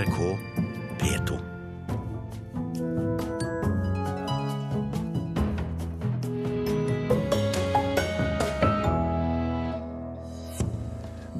NRK 0.00 0.38
P2. 1.00 1.38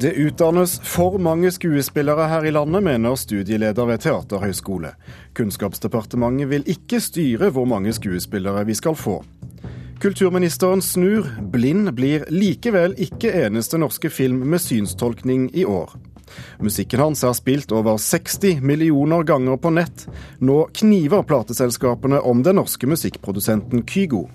Det 0.00 0.12
utdannes 0.12 0.80
for 0.80 1.18
mange 1.18 1.50
skuespillere 1.50 2.26
her 2.28 2.44
i 2.44 2.50
landet, 2.52 2.82
mener 2.82 3.16
studieleder 3.16 3.84
ved 3.88 3.98
Teaterhøgskole. 3.98 4.92
Kunnskapsdepartementet 5.34 6.50
vil 6.50 6.68
ikke 6.68 7.00
styre 7.00 7.50
hvor 7.50 7.64
mange 7.64 7.92
skuespillere 7.96 8.66
vi 8.66 8.77
skal 8.77 8.95
få. 8.95 9.22
Kulturministeren 10.00 10.84
snur. 10.84 11.32
Blind 11.52 11.95
blir 11.96 12.29
likevel 12.29 12.92
ikke 12.98 13.32
eneste 13.46 13.80
norske 13.80 14.12
film 14.12 14.45
med 14.52 14.61
synstolkning 14.61 15.48
i 15.56 15.64
år. 15.64 15.96
Musikken 16.60 17.00
hans 17.00 17.24
er 17.24 17.34
spilt 17.36 17.72
over 17.72 17.98
60 17.98 18.60
millioner 18.60 19.22
ganger 19.26 19.56
på 19.56 19.72
nett. 19.74 20.07
Nå 20.38 20.62
kniver 20.75 21.22
plateselskapene 21.26 22.21
om 22.21 22.43
den 22.46 22.61
norske 22.61 22.88
musikkprodusenten 22.90 23.86
Kygo. 23.86 24.29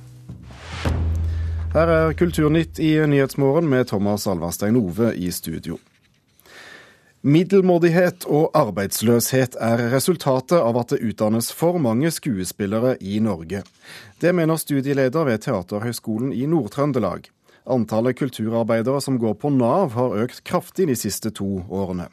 Her 1.76 1.92
er 1.92 2.14
Kulturnytt 2.16 2.80
i 2.80 2.94
Nyhetsmorgen 3.08 3.68
med 3.70 3.90
Thomas 3.90 4.28
Alverstein 4.32 4.78
Ove 4.80 5.12
i 5.16 5.32
studio. 5.32 5.80
Middelmådighet 7.26 8.28
og 8.30 8.52
arbeidsløshet 8.54 9.56
er 9.58 9.82
resultatet 9.90 10.60
av 10.60 10.78
at 10.78 10.92
det 10.94 11.02
utdannes 11.02 11.48
for 11.58 11.80
mange 11.82 12.12
skuespillere 12.14 12.92
i 13.02 13.18
Norge. 13.18 13.64
Det 14.22 14.34
mener 14.38 14.62
studieleder 14.62 15.26
ved 15.26 15.42
Teaterhøgskolen 15.48 16.30
i 16.32 16.46
Nord-Trøndelag. 16.46 17.26
Antallet 17.66 18.18
kulturarbeidere 18.18 19.02
som 19.02 19.18
går 19.18 19.34
på 19.42 19.50
Nav 19.50 19.96
har 19.98 20.18
økt 20.22 20.44
kraftig 20.46 20.86
de 20.88 20.96
siste 20.96 21.32
to 21.34 21.64
årene. 21.70 22.12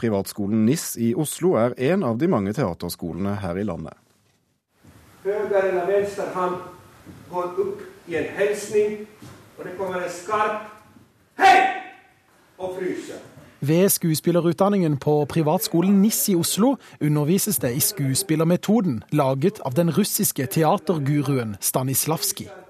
Privatskolen 0.00 0.64
NIS 0.64 0.94
i 0.96 1.10
Oslo 1.18 1.56
er 1.60 1.74
en 1.90 2.04
av 2.06 2.16
de 2.18 2.28
mange 2.30 2.54
teaterskolene 2.56 3.34
her 3.42 3.58
i 3.60 3.66
landet. 3.68 3.92
Høyre 5.24 5.60
eller 5.68 5.88
venstre 5.90 6.28
hånd 6.32 6.60
går 7.28 7.58
opp 7.64 7.82
i 8.08 8.16
en 8.16 8.30
hilsning, 8.38 8.94
og 9.58 9.66
det 9.66 9.74
kommer 9.76 10.06
en 10.06 10.14
skarp 10.14 10.70
hei 11.42 11.58
og 12.56 12.78
fryser. 12.78 13.20
Ved 13.60 13.90
skuespillerutdanningen 13.90 14.96
på 15.02 15.18
privatskolen 15.28 15.98
NIS 16.00 16.28
i 16.30 16.36
Oslo 16.38 16.76
undervises 17.02 17.58
det 17.58 17.74
i 17.74 17.82
skuespillermetoden 17.82 19.02
laget 19.12 19.58
av 19.66 19.74
den 19.74 19.90
russiske 19.90 20.46
teaterguruen 20.46 21.56
Stanislavskij. 21.60 22.67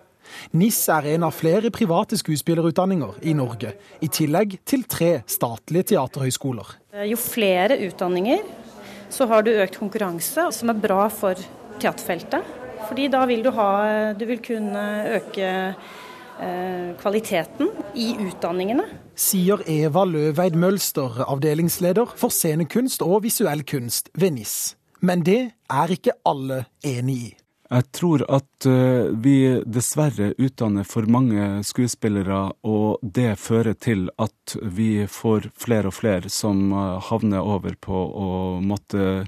NIS 0.52 0.80
er 0.94 1.10
en 1.14 1.26
av 1.28 1.36
flere 1.36 1.70
private 1.74 2.18
skuespillerutdanninger 2.20 3.20
i 3.28 3.34
Norge, 3.38 3.74
i 4.00 4.08
tillegg 4.12 4.58
til 4.68 4.84
tre 4.90 5.12
statlige 5.28 5.94
teaterhøyskoler. 5.94 6.74
Jo 7.08 7.18
flere 7.20 7.78
utdanninger, 7.86 8.42
så 9.10 9.28
har 9.30 9.44
du 9.44 9.54
økt 9.54 9.78
konkurranse, 9.80 10.48
som 10.52 10.72
er 10.72 10.80
bra 10.80 11.06
for 11.12 11.38
teaterfeltet. 11.80 12.54
Fordi 12.88 13.08
da 13.12 13.24
vil 13.28 13.42
du, 13.44 13.50
ha, 13.56 13.70
du 14.16 14.24
vil 14.28 14.40
kunne 14.44 14.84
øke 15.18 15.48
eh, 15.48 16.94
kvaliteten 17.00 17.72
i 17.98 18.12
utdanningene. 18.28 18.86
Sier 19.18 19.64
Eva 19.66 20.04
Løveid 20.06 20.56
Mølster, 20.56 21.24
avdelingsleder 21.26 22.14
for 22.16 22.32
scenekunst 22.34 23.02
og 23.04 23.24
visuell 23.26 23.64
kunst 23.66 24.12
ved 24.14 24.38
NIS. 24.38 24.56
Men 25.00 25.22
det 25.26 25.40
er 25.70 25.94
ikke 25.94 26.16
alle 26.26 26.64
enig 26.86 27.18
i. 27.18 27.28
Jeg 27.68 27.84
tror 27.92 28.22
at 28.32 28.64
uh, 28.64 29.10
vi 29.20 29.60
dessverre 29.68 30.30
utdanner 30.40 30.86
for 30.88 31.04
mange 31.10 31.60
skuespillere, 31.68 32.40
og 32.64 33.02
det 33.02 33.34
fører 33.42 33.76
til 33.76 34.06
at 34.16 34.56
vi 34.64 35.04
får 35.04 35.50
flere 35.52 35.90
og 35.90 35.96
flere 35.98 36.32
som 36.32 36.72
uh, 36.72 36.96
havner 37.10 37.44
over 37.44 37.76
på 37.76 37.92
å 38.08 38.28
måtte 38.64 39.26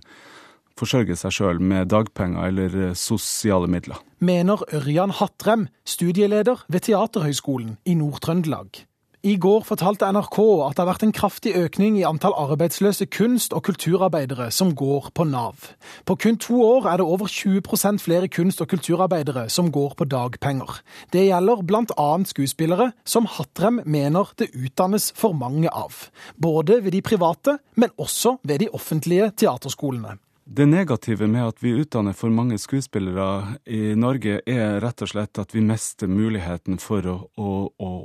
forsørge 0.81 1.19
seg 1.21 1.37
sjøl 1.37 1.61
med 1.61 1.93
dagpenger 1.93 2.49
eller 2.49 2.79
uh, 2.81 2.97
sosiale 2.97 3.69
midler. 3.69 4.01
Mener 4.25 4.65
Ørjan 4.73 5.13
Hattrem, 5.21 5.69
studieleder 5.85 6.65
ved 6.73 6.89
Teaterhøgskolen 6.89 7.77
i 7.85 7.99
Nord-Trøndelag. 8.01 8.87
I 9.21 9.35
går 9.37 9.67
fortalte 9.69 10.09
NRK 10.09 10.37
at 10.65 10.79
det 10.79 10.81
har 10.81 10.87
vært 10.89 11.03
en 11.05 11.13
kraftig 11.13 11.51
økning 11.61 11.99
i 11.99 12.07
antall 12.09 12.33
arbeidsløse 12.41 13.05
kunst- 13.13 13.53
og 13.53 13.67
kulturarbeidere 13.67 14.47
som 14.49 14.71
går 14.73 15.11
på 15.13 15.27
Nav. 15.29 15.75
På 16.09 16.17
kun 16.17 16.39
to 16.41 16.63
år 16.65 16.89
er 16.89 17.03
det 17.03 17.05
over 17.05 17.29
20% 17.29 18.01
flere 18.01 18.31
kunst- 18.33 18.65
og 18.65 18.71
kulturarbeidere 18.73 19.51
som 19.53 19.69
går 19.69 19.99
på 19.99 20.09
dagpenger. 20.09 20.81
Det 21.13 21.27
gjelder 21.27 21.61
bl.a. 21.69 22.09
skuespillere, 22.25 22.95
som 23.05 23.29
Hattrem 23.29 23.83
mener 23.85 24.33
det 24.41 24.55
utdannes 24.57 25.13
for 25.13 25.37
mange 25.37 25.69
av. 25.69 26.09
Både 26.41 26.81
ved 26.81 26.97
de 26.97 27.05
private, 27.05 27.59
men 27.77 27.93
også 28.01 28.39
ved 28.43 28.65
de 28.65 28.73
offentlige 28.73 29.35
teaterskolene. 29.37 30.17
Det 30.51 30.65
negative 30.67 31.29
med 31.29 31.45
at 31.45 31.61
vi 31.63 31.77
utdanner 31.77 32.17
for 32.17 32.33
mange 32.33 32.57
skuespillere 32.59 33.61
i 33.69 33.93
Norge, 33.95 34.41
er 34.49 34.81
rett 34.81 35.05
og 35.05 35.13
slett 35.13 35.39
at 35.39 35.53
vi 35.55 35.61
mister 35.61 36.09
muligheten 36.09 36.81
for 36.81 37.05
å, 37.07 37.19
å, 37.37 37.51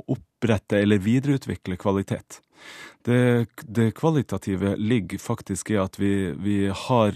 å 0.04 0.16
opprette 0.46 0.78
eller 0.78 0.98
videreutvikle 0.98 1.76
kvalitet. 1.76 2.40
Det, 3.02 3.46
det, 3.62 3.94
kvalitative 3.94 4.76
ligger 4.76 5.18
faktisk 5.18 5.70
i 5.70 5.76
at 5.78 5.98
vi, 5.98 6.32
vi 6.38 6.68
har 6.68 7.14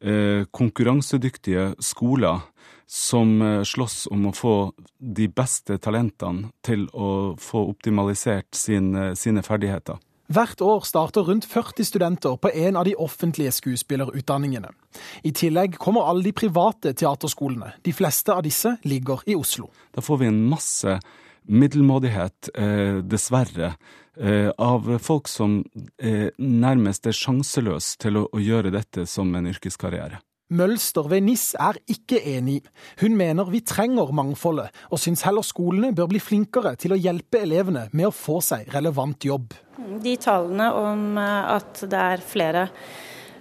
eh, 0.00 0.44
konkurransedyktige 0.50 1.74
skoler 1.80 2.40
som 2.86 3.42
eh, 3.42 3.62
slåss 3.64 4.06
om 4.10 4.26
å 4.26 4.34
få 4.34 4.72
de 4.98 5.28
beste 5.28 5.78
talentene 5.78 6.52
til 6.62 6.86
å 6.92 7.34
få 7.38 7.68
optimalisert 7.70 8.54
sin, 8.54 8.94
sine 9.16 9.42
ferdigheter. 9.42 9.98
Hvert 10.32 10.62
år 10.64 10.86
starter 10.88 11.26
rundt 11.26 11.44
40 11.44 11.84
studenter 11.84 12.36
på 12.40 12.48
en 12.48 12.78
av 12.80 12.86
de 12.86 12.94
offentlige 12.96 13.52
skuespillerutdanningene. 13.52 14.70
I 15.22 15.34
tillegg 15.36 15.76
kommer 15.76 16.08
alle 16.08 16.24
de 16.24 16.32
private 16.32 16.94
teaterskolene. 16.96 17.74
De 17.84 17.92
fleste 17.92 18.32
av 18.32 18.40
disse 18.46 18.76
ligger 18.88 19.20
i 19.26 19.36
Oslo. 19.36 19.68
Da 19.92 20.00
får 20.00 20.22
vi 20.22 20.30
en 20.30 20.40
masse 20.48 20.96
middelmådighet, 21.48 22.48
eh, 22.54 23.00
dessverre, 23.02 23.74
eh, 24.20 24.50
av 24.58 24.98
folk 24.98 25.28
som 25.28 25.64
eh, 25.98 26.30
nærmest 26.38 27.06
er 27.06 27.16
sjanseløse 27.16 27.98
til 27.98 28.20
å, 28.20 28.28
å 28.32 28.40
gjøre 28.40 28.72
dette 28.74 29.06
som 29.06 29.34
en 29.34 29.50
yrkeskarriere. 29.50 30.20
Mølster 30.54 31.08
ved 31.08 31.24
NIS 31.24 31.54
er 31.58 31.78
ikke 31.90 32.20
enig. 32.34 32.60
Hun 33.00 33.16
mener 33.16 33.48
vi 33.50 33.62
trenger 33.64 34.12
mangfoldet, 34.14 34.74
og 34.92 35.00
syns 35.00 35.24
heller 35.24 35.42
skolene 35.42 35.94
bør 35.96 36.10
bli 36.12 36.20
flinkere 36.20 36.74
til 36.78 36.94
å 36.94 37.00
hjelpe 37.00 37.40
elevene 37.42 37.88
med 37.92 38.10
å 38.10 38.14
få 38.14 38.38
seg 38.44 38.68
relevant 38.74 39.24
jobb. 39.24 39.56
De 40.04 40.14
tallene 40.20 40.68
om 40.76 41.18
at 41.18 41.80
det 41.88 41.98
er 41.98 42.22
flere 42.22 42.68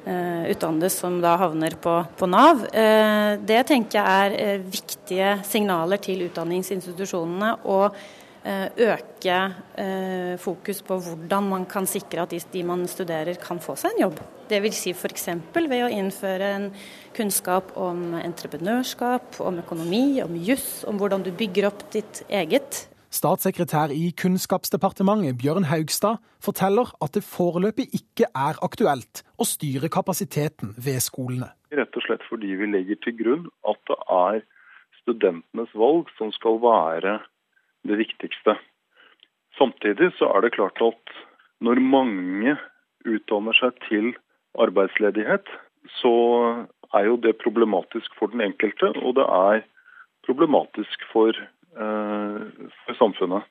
utdannede 0.04 0.90
som 0.92 1.22
da 1.24 1.38
havner 1.40 1.78
på, 1.80 1.94
på 2.20 2.28
Nav, 2.28 2.66
uh, 2.74 3.36
det 3.40 3.62
tenker 3.70 4.00
jeg 4.00 4.26
er 4.26 4.58
uh, 4.60 4.66
viktige 4.74 5.38
signaler 5.48 6.02
til 6.04 6.26
utdanningsinstitusjonene. 6.30 7.56
og 7.64 8.04
øke 8.44 9.36
fokus 10.44 10.82
på 10.84 10.98
hvordan 11.00 11.46
man 11.48 11.64
kan 11.64 11.86
sikre 11.88 12.26
at 12.26 12.34
de 12.52 12.64
man 12.68 12.82
studerer 12.92 13.38
kan 13.40 13.62
få 13.64 13.78
seg 13.80 13.94
en 13.94 14.02
jobb. 14.02 14.18
Dvs. 14.52 14.82
Si 14.82 14.92
f.eks. 14.92 15.30
ved 15.56 15.86
å 15.86 15.88
innføre 15.88 16.50
en 16.58 16.66
kunnskap 17.16 17.72
om 17.80 18.18
entreprenørskap, 18.20 19.40
om 19.40 19.62
økonomi, 19.64 20.20
om 20.26 20.36
juss, 20.36 20.84
om 20.84 21.00
hvordan 21.00 21.24
du 21.24 21.32
bygger 21.32 21.70
opp 21.70 21.88
ditt 21.96 22.26
eget. 22.28 22.90
Statssekretær 23.14 23.92
i 23.94 24.08
Kunnskapsdepartementet 24.18 25.38
Bjørn 25.38 25.68
Haugstad 25.70 26.18
forteller 26.42 26.90
at 27.04 27.14
det 27.14 27.22
foreløpig 27.22 27.86
ikke 27.94 28.26
er 28.34 28.58
aktuelt 28.66 29.22
å 29.38 29.46
styre 29.46 29.92
kapasiteten 29.94 30.72
ved 30.82 30.98
skolene. 31.06 31.52
Rett 31.70 31.94
og 31.94 32.06
slett 32.08 32.26
fordi 32.26 32.56
vi 32.58 32.72
legger 32.72 32.98
til 33.06 33.14
grunn 33.20 33.46
at 33.70 33.78
det 33.92 34.00
er 34.18 34.42
studentenes 35.04 35.76
valg 35.78 36.10
som 36.18 36.34
skal 36.34 36.58
være 36.64 37.20
det 37.86 38.00
viktigste. 38.02 38.58
Samtidig 39.60 40.10
så 40.18 40.32
er 40.34 40.48
det 40.48 40.56
klart 40.58 40.82
at 40.82 41.18
når 41.62 41.86
mange 41.86 42.58
utdanner 43.06 43.54
seg 43.60 43.78
til 43.92 44.14
arbeidsledighet, 44.58 45.46
så 46.02 46.16
er 46.98 47.12
jo 47.12 47.20
det 47.22 47.38
problematisk 47.44 48.10
for 48.18 48.34
den 48.34 48.42
enkelte, 48.42 48.90
og 49.06 49.20
det 49.22 49.30
er 49.30 49.62
problematisk 50.26 51.06
for, 51.12 51.38
for 51.74 53.00
samfunnet. 53.00 53.50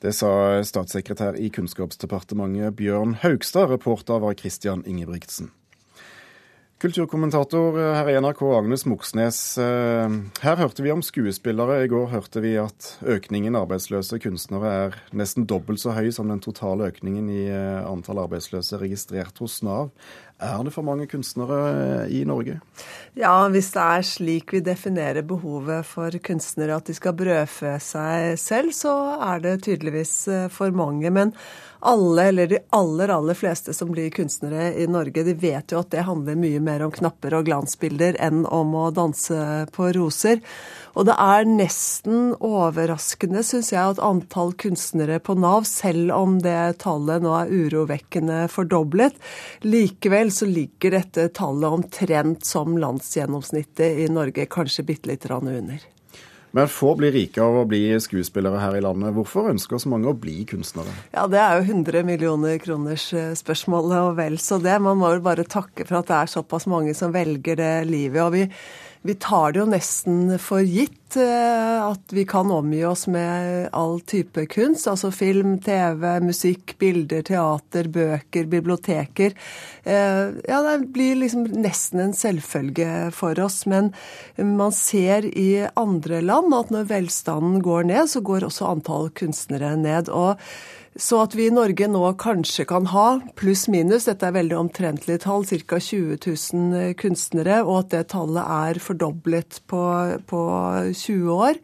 Det 0.00 0.14
sa 0.16 0.62
statssekretær 0.64 1.36
i 1.36 1.50
Kunnskapsdepartementet 1.52 2.72
Bjørn 2.78 3.18
Haugstad. 3.20 3.68
Reporter 3.68 4.22
var 4.22 4.38
Christian 4.38 4.80
Ingebrigtsen. 4.88 5.50
Kulturkommentator 6.80 7.76
her 7.76 8.08
i 8.08 8.14
NRK, 8.16 8.40
Agnes 8.56 8.86
Moxnes. 8.88 9.58
Eh, 9.60 10.14
her 10.40 10.56
hørte 10.56 10.80
vi 10.80 10.94
om 10.94 11.02
skuespillere. 11.04 11.82
I 11.84 11.90
går 11.92 12.06
hørte 12.08 12.40
vi 12.40 12.54
at 12.56 12.94
økningen 13.04 13.58
arbeidsløse 13.60 14.16
kunstnere 14.24 14.70
er 14.86 14.96
nesten 15.12 15.44
dobbelt 15.44 15.82
så 15.82 15.92
høy 15.92 16.08
som 16.16 16.32
den 16.32 16.40
totale 16.40 16.88
økningen 16.88 17.28
i 17.28 17.42
eh, 17.52 17.84
antall 17.84 18.22
arbeidsløse 18.24 18.80
registrert 18.80 19.44
hos 19.44 19.58
Nav. 19.60 19.92
Er 20.40 20.64
det 20.64 20.72
for 20.72 20.86
mange 20.86 21.06
kunstnere 21.10 21.58
eh, 21.70 22.12
i 22.20 22.24
Norge? 22.28 22.58
Ja, 23.18 23.34
hvis 23.52 23.72
det 23.74 23.84
er 23.84 24.06
slik 24.06 24.54
vi 24.54 24.62
definerer 24.64 25.26
behovet 25.26 25.84
for 25.88 26.14
kunstnere, 26.24 26.78
at 26.78 26.88
de 26.88 26.96
skal 26.96 27.16
brødfø 27.18 27.74
seg 27.84 28.38
selv, 28.40 28.72
så 28.76 28.94
er 29.20 29.42
det 29.44 29.58
tydeligvis 29.66 30.14
for 30.54 30.72
mange. 30.72 31.10
Men 31.12 31.34
alle, 31.80 32.22
eller 32.22 32.46
de 32.46 32.58
aller, 32.76 33.08
aller 33.08 33.34
fleste 33.34 33.72
som 33.74 33.90
blir 33.92 34.10
kunstnere 34.12 34.74
i 34.76 34.86
Norge, 34.90 35.24
de 35.24 35.32
vet 35.32 35.72
jo 35.72 35.80
at 35.80 35.90
det 35.94 36.04
handler 36.04 36.36
mye 36.36 36.60
mer 36.60 36.84
om 36.84 36.92
knapper 36.92 37.38
og 37.38 37.48
glansbilder 37.48 38.18
enn 38.20 38.44
om 38.44 38.74
å 38.76 38.90
danse 38.92 39.40
på 39.72 39.88
roser. 39.96 40.42
Og 40.98 41.06
det 41.06 41.14
er 41.22 41.46
nesten 41.48 42.34
overraskende, 42.36 43.44
syns 43.46 43.70
jeg, 43.72 43.80
at 43.80 44.02
antall 44.02 44.52
kunstnere 44.60 45.20
på 45.22 45.36
Nav, 45.38 45.64
selv 45.68 46.12
om 46.16 46.36
det 46.42 46.82
tallet 46.82 47.24
nå 47.24 47.32
er 47.38 47.52
urovekkende 47.54 48.42
fordoblet, 48.52 49.16
likevel 49.64 50.29
så 50.34 50.48
ligger 50.48 50.96
dette 50.96 51.28
tallet 51.36 51.78
omtrent 51.80 52.44
som 52.46 52.76
landsgjennomsnittet 52.80 54.04
i 54.04 54.10
Norge, 54.12 54.46
kanskje 54.50 54.86
bitte 54.88 55.10
litt 55.10 55.26
under. 55.30 55.80
Men 56.50 56.66
få 56.66 56.96
blir 56.98 57.12
rike 57.14 57.42
av 57.42 57.60
å 57.60 57.66
bli 57.68 57.84
skuespillere 58.02 58.58
her 58.58 58.74
i 58.74 58.82
landet. 58.82 59.14
Hvorfor 59.14 59.52
ønsker 59.52 59.78
så 59.78 59.90
mange 59.92 60.10
å 60.10 60.18
bli 60.18 60.42
kunstnere? 60.50 60.90
Ja, 61.14 61.28
Det 61.30 61.38
er 61.38 61.60
jo 61.60 61.76
100 61.76 62.02
millioner 62.02 62.58
kroners 62.58 63.06
spørsmål 63.38 63.94
og 64.00 64.16
vel 64.18 64.38
så 64.42 64.58
det. 64.58 64.80
Man 64.82 64.98
må 64.98 65.14
jo 65.14 65.22
bare 65.22 65.46
takke 65.46 65.86
for 65.86 66.00
at 66.00 66.10
det 66.10 66.16
er 66.16 66.32
såpass 66.34 66.66
mange 66.66 66.94
som 66.94 67.14
velger 67.14 67.56
det 67.56 67.86
livet. 67.86 68.22
og 68.22 68.32
vi 68.32 68.48
vi 69.02 69.14
tar 69.14 69.52
det 69.52 69.62
jo 69.62 69.68
nesten 69.70 70.34
for 70.42 70.60
gitt 70.60 71.16
eh, 71.16 71.76
at 71.80 72.12
vi 72.12 72.26
kan 72.28 72.50
omgi 72.52 72.82
oss 72.84 73.06
med 73.08 73.70
all 73.72 73.96
type 74.04 74.44
kunst. 74.52 74.88
Altså 74.90 75.08
film, 75.14 75.54
TV, 75.64 76.04
musikk, 76.20 76.74
bilder, 76.78 77.22
teater, 77.24 77.88
bøker, 77.88 78.44
biblioteker. 78.52 79.32
Eh, 79.84 80.36
ja, 80.44 80.58
det 80.66 80.90
blir 80.92 81.16
liksom 81.22 81.46
nesten 81.64 82.04
en 82.04 82.12
selvfølge 82.16 83.08
for 83.16 83.40
oss. 83.40 83.62
Men 83.64 83.88
man 84.36 84.76
ser 84.76 85.24
i 85.32 85.64
andre 85.80 86.20
land 86.20 86.52
at 86.58 86.74
når 86.74 86.92
velstanden 86.92 87.64
går 87.64 87.88
ned, 87.94 88.12
så 88.12 88.20
går 88.20 88.50
også 88.50 88.68
antall 88.68 89.08
kunstnere 89.16 89.78
ned. 89.80 90.12
og 90.12 90.36
så 90.96 91.20
at 91.22 91.34
vi 91.38 91.46
i 91.46 91.54
Norge 91.54 91.86
nå 91.86 92.02
kanskje 92.18 92.64
kan 92.68 92.88
ha 92.90 93.20
pluss-minus, 93.38 94.08
dette 94.08 94.26
er 94.26 94.34
veldig 94.34 94.56
omtrentlige 94.58 95.22
tall, 95.22 95.46
ca. 95.46 95.78
20 95.78 96.18
000 96.18 96.80
eh, 96.80 96.92
kunstnere, 96.98 97.62
og 97.62 97.84
at 97.84 97.92
det 97.94 98.04
tallet 98.10 98.42
er 98.42 98.82
fordoblet 98.82 99.60
på, 99.70 99.82
på 100.26 100.42
20 100.90 101.30
år, 101.36 101.60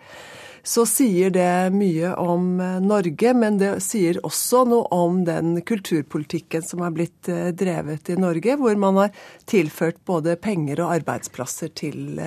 så 0.67 0.83
sier 0.87 1.35
det 1.35 1.75
mye 1.75 2.15
om 2.23 2.63
eh, 2.63 2.79
Norge. 2.87 3.35
Men 3.35 3.59
det 3.59 3.75
sier 3.83 4.23
også 4.23 4.63
noe 4.71 4.87
om 4.95 5.25
den 5.27 5.59
kulturpolitikken 5.67 6.63
som 6.63 6.87
er 6.87 6.95
blitt 6.95 7.31
eh, 7.33 7.51
drevet 7.51 8.15
i 8.15 8.21
Norge, 8.23 8.55
hvor 8.63 8.79
man 8.79 9.03
har 9.03 9.23
tilført 9.51 9.99
både 10.07 10.39
penger 10.39 10.87
og 10.87 11.01
arbeidsplasser 11.01 11.75
til 11.75 12.21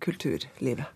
kulturlivet. 0.00 0.88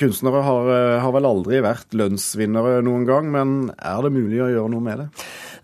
Kunstnere 0.00 0.42
har, 0.42 0.68
eh, 0.74 1.00
har, 1.02 1.12
vel 1.14 1.28
aldri 1.28 1.60
vært 1.62 1.94
lønnsvinnere 1.94 2.80
noen 2.82 3.04
gang, 3.06 3.30
men 3.30 3.70
er 3.78 4.02
det 4.02 4.14
mulig 4.16 4.40
å 4.42 4.50
gjøre 4.50 4.72
noe 4.72 4.82
med 4.82 5.04
det? 5.04 5.08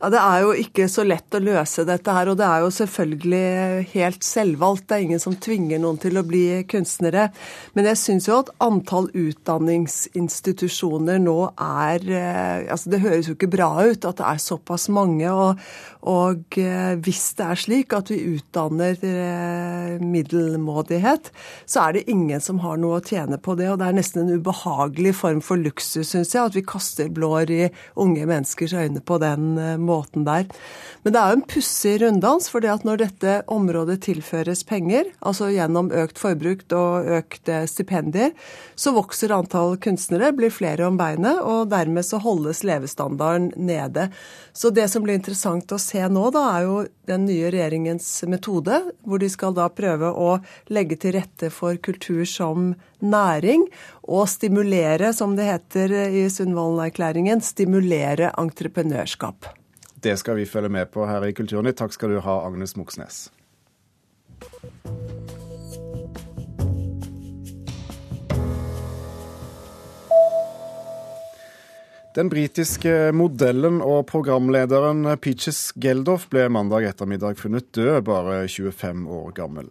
Ja, 0.00 0.08
Det 0.08 0.16
er 0.16 0.40
jo 0.40 0.54
ikke 0.56 0.86
så 0.88 1.02
lett 1.04 1.28
å 1.36 1.42
løse 1.44 1.84
dette 1.84 2.08
her, 2.16 2.30
og 2.32 2.38
det 2.40 2.46
er 2.46 2.62
jo 2.64 2.70
selvfølgelig 2.72 3.84
helt 3.92 4.24
selvvalgt. 4.24 4.86
Det 4.88 4.96
er 4.96 5.02
ingen 5.04 5.20
som 5.20 5.36
tvinger 5.36 5.76
noen 5.82 5.98
til 6.00 6.16
å 6.16 6.24
bli 6.24 6.64
kunstnere. 6.64 7.28
Men 7.76 7.84
jeg 7.90 7.98
syns 8.00 8.24
jo 8.30 8.38
at 8.40 8.48
antall 8.64 9.10
utdanningsinstitusjoner 9.12 11.20
nå 11.20 11.52
er 11.52 12.00
eh, 12.16 12.64
Altså 12.70 12.90
det 12.92 13.00
høres 13.02 13.26
jo 13.28 13.34
ikke 13.36 13.50
bra 13.52 13.68
ut 13.90 14.04
at 14.08 14.16
det 14.22 14.26
er 14.30 14.40
såpass 14.40 14.88
mange. 14.88 15.28
Og, 15.28 15.60
og 16.08 16.56
eh, 16.56 16.96
hvis 17.04 17.36
det 17.36 17.44
er 17.50 17.60
slik 17.60 17.92
at 17.92 18.08
vi 18.08 18.24
utdanner 18.38 18.96
eh, 19.04 20.00
middelmådighet, 20.00 21.28
så 21.68 21.84
er 21.84 21.92
det 21.98 22.08
ingen 22.08 22.40
som 22.40 22.64
har 22.64 22.80
noe 22.80 23.02
å 23.02 23.04
tjene 23.04 23.36
på 23.36 23.52
det. 23.60 23.68
Og 23.68 23.76
det 23.82 23.86
er 23.90 24.00
nesten 24.00 24.24
en 24.24 24.40
ubehagelig 24.40 25.12
form 25.20 25.44
for 25.44 25.60
luksus, 25.60 26.08
syns 26.14 26.32
jeg, 26.32 26.40
at 26.40 26.56
vi 26.56 26.64
kaster 26.64 27.12
blår 27.12 27.52
i 27.52 27.68
unge 28.00 28.24
menneskers 28.24 28.72
øyne 28.80 29.04
på 29.04 29.20
den 29.20 29.60
måten 29.60 29.89
måten 29.90 30.24
der. 30.28 30.46
Men 31.02 31.14
det 31.14 31.20
er 31.20 31.30
jo 31.32 31.38
en 31.38 31.46
pussig 31.48 31.94
runddans, 32.02 32.50
for 32.52 32.64
når 32.84 33.00
dette 33.00 33.36
området 33.48 34.02
tilføres 34.04 34.62
penger, 34.68 35.08
altså 35.24 35.48
gjennom 35.48 35.88
økt 35.96 36.20
forbruk 36.20 36.66
og 36.76 37.08
økte 37.20 37.62
stipendier, 37.70 38.34
så 38.76 38.92
vokser 38.92 39.32
antall 39.32 39.78
kunstnere, 39.80 40.34
blir 40.36 40.52
flere 40.52 40.84
om 40.88 40.98
beinet, 41.00 41.40
og 41.40 41.70
dermed 41.72 42.04
så 42.04 42.20
holdes 42.20 42.60
levestandarden 42.68 43.50
nede. 43.56 44.10
Så 44.52 44.68
det 44.76 44.90
som 44.92 45.04
blir 45.06 45.16
interessant 45.16 45.72
å 45.72 45.80
se 45.80 46.04
nå, 46.04 46.26
da, 46.36 46.44
er 46.58 46.66
jo 46.68 46.76
den 47.08 47.24
nye 47.28 47.48
regjeringens 47.52 48.08
metode, 48.28 48.82
hvor 49.00 49.22
de 49.22 49.30
skal 49.32 49.56
da 49.56 49.70
prøve 49.72 50.10
å 50.12 50.34
legge 50.68 51.00
til 51.00 51.16
rette 51.16 51.48
for 51.54 51.80
kultur 51.80 52.26
som 52.28 52.74
næring, 53.00 53.64
og 54.04 54.28
stimulere, 54.28 55.14
som 55.16 55.32
det 55.38 55.48
heter 55.48 55.96
i 56.10 56.26
Sundvolden-erklæringen, 56.28 57.40
stimulere 57.40 58.34
entreprenørskap. 58.36 59.48
Det 60.00 60.16
skal 60.18 60.36
vi 60.36 60.46
følge 60.48 60.68
med 60.72 60.86
på 60.92 61.04
her 61.06 61.24
i 61.28 61.32
Kulturnytt. 61.36 61.76
Takk 61.76 61.92
skal 61.92 62.14
du 62.14 62.20
ha, 62.24 62.38
Agnes 62.46 62.76
Moxnes. 62.76 63.28
Den 72.16 72.26
britiske 72.26 73.12
modellen 73.14 73.78
og 73.86 74.00
programlederen 74.10 75.06
Peaches 75.22 75.68
Geldof 75.78 76.24
ble 76.32 76.48
mandag 76.50 76.88
ettermiddag 76.88 77.38
funnet 77.38 77.68
død, 77.76 78.00
bare 78.08 78.40
25 78.50 79.04
år 79.14 79.28
gammel. 79.36 79.68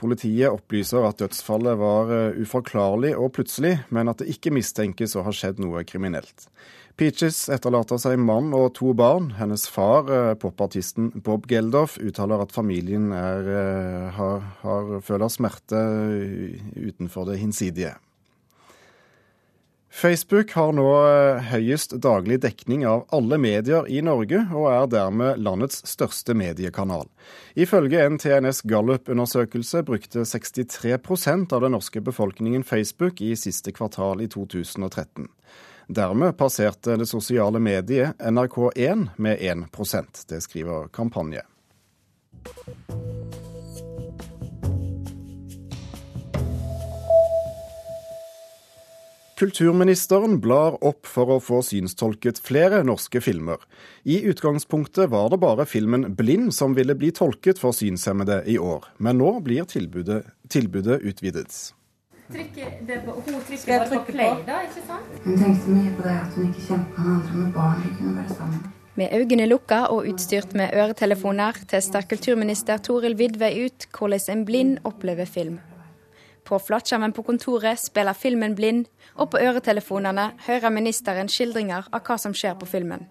Politiet 0.00 0.48
opplyser 0.48 1.04
at 1.04 1.20
dødsfallet 1.20 1.76
var 1.78 2.14
uforklarlig 2.40 3.12
og 3.12 3.34
plutselig, 3.36 3.74
men 3.92 4.08
at 4.08 4.22
det 4.22 4.32
ikke 4.32 4.54
mistenkes 4.56 5.18
å 5.20 5.26
ha 5.26 5.34
skjedd 5.36 5.60
noe 5.60 5.84
kriminelt. 5.84 6.48
Peaches 6.96 7.46
etterlater 7.52 8.00
seg 8.00 8.18
mann 8.20 8.52
og 8.56 8.74
to 8.76 8.92
barn. 8.96 9.30
Hennes 9.38 9.64
far, 9.68 10.08
eh, 10.12 10.34
popartisten 10.34 11.10
Bob 11.24 11.46
Geldof, 11.48 11.96
uttaler 11.98 12.42
at 12.42 12.52
familien 12.52 13.12
er, 13.12 13.48
eh, 13.48 14.10
har, 14.12 14.40
har, 14.62 15.00
føler 15.00 15.28
smerte 15.28 15.82
utenfor 16.76 17.28
det 17.30 17.38
hinsidige. 17.40 17.96
Facebook 19.92 20.50
har 20.56 20.72
nå 20.72 20.86
eh, 21.04 21.48
høyest 21.52 21.92
daglig 22.00 22.38
dekning 22.40 22.86
av 22.88 23.04
alle 23.12 23.36
medier 23.36 23.84
i 23.92 24.00
Norge, 24.00 24.40
og 24.56 24.70
er 24.72 24.88
dermed 24.88 25.42
landets 25.44 25.82
største 25.84 26.32
mediekanal. 26.32 27.10
Ifølge 27.52 28.00
en 28.00 28.16
TNS 28.16 28.62
Gallup-undersøkelse 28.72 29.84
brukte 29.84 30.24
63% 30.24 31.52
av 31.52 31.66
den 31.66 31.76
norske 31.76 32.00
befolkningen 32.00 32.64
Facebook 32.64 33.20
i 33.20 33.34
siste 33.36 33.76
kvartal 33.76 34.24
i 34.24 34.30
2013. 34.32 35.28
Dermed 35.92 36.38
passerte 36.40 36.96
det 36.96 37.10
sosiale 37.10 37.60
mediet 37.60 38.16
NRK1 38.16 39.08
med 39.20 39.44
1% 39.44 40.24
Det 40.28 40.40
skriver 40.40 40.88
Kampanje. 40.88 41.44
Kulturministeren 49.40 50.40
blar 50.44 50.76
opp 50.84 51.08
for 51.08 51.30
å 51.32 51.38
få 51.40 51.62
synstolket 51.64 52.38
flere 52.44 52.82
norske 52.84 53.20
filmer. 53.24 53.62
I 54.04 54.20
utgangspunktet 54.28 55.08
var 55.10 55.30
det 55.32 55.40
bare 55.40 55.66
filmen 55.66 56.04
'Blind' 56.16 56.52
som 56.52 56.76
ville 56.76 56.94
bli 56.94 57.10
tolket 57.10 57.58
for 57.58 57.72
synshemmede 57.72 58.42
i 58.46 58.58
år, 58.58 58.84
men 58.98 59.18
nå 59.18 59.40
blir 59.40 59.64
tilbudet, 59.64 60.26
tilbudet 60.48 61.00
utvidet. 61.00 61.72
Trykker, 62.32 62.68
det, 62.86 63.00
hun 63.04 63.40
trykker 63.48 63.78
bare 63.78 63.88
på 63.88 64.12
play, 64.12 64.36
da, 64.46 64.60
ikke 64.68 64.84
sant? 64.86 65.16
Hun 65.24 65.40
tenkte 65.40 65.74
mye 65.74 65.96
på 65.96 66.06
det 66.06 66.14
at 66.20 66.36
hun 66.36 66.46
ikke 66.52 66.68
kjente 66.68 67.00
noen 67.00 67.16
andre 67.16 67.40
med 67.40 67.50
barn 67.56 67.82
de 67.82 67.96
kunne 67.98 68.14
være 68.20 68.36
sammen. 68.36 68.62
Med 68.94 69.12
øynene 69.16 69.48
lukka 69.48 69.86
og 69.88 70.06
utstyrt 70.12 70.54
med 70.54 70.72
øretelefoner 70.76 71.56
tester 71.68 72.04
kulturminister 72.04 72.80
Toril 72.84 73.16
Vidvei 73.16 73.64
ut 73.64 73.86
hvordan 73.96 74.32
en 74.36 74.44
blind 74.44 74.80
opplever 74.84 75.24
film. 75.24 75.60
På 76.44 76.58
flatskjermen 76.58 77.12
på 77.12 77.22
kontoret 77.22 77.78
spiller 77.78 78.16
filmen 78.18 78.54
blind, 78.58 78.86
og 79.14 79.30
på 79.32 79.40
øretelefonene 79.40 80.32
hører 80.46 80.74
ministeren 80.74 81.30
skildringer 81.30 81.86
av 81.92 82.02
hva 82.06 82.18
som 82.18 82.34
skjer 82.34 82.56
på 82.58 82.66
filmen. 82.66 83.06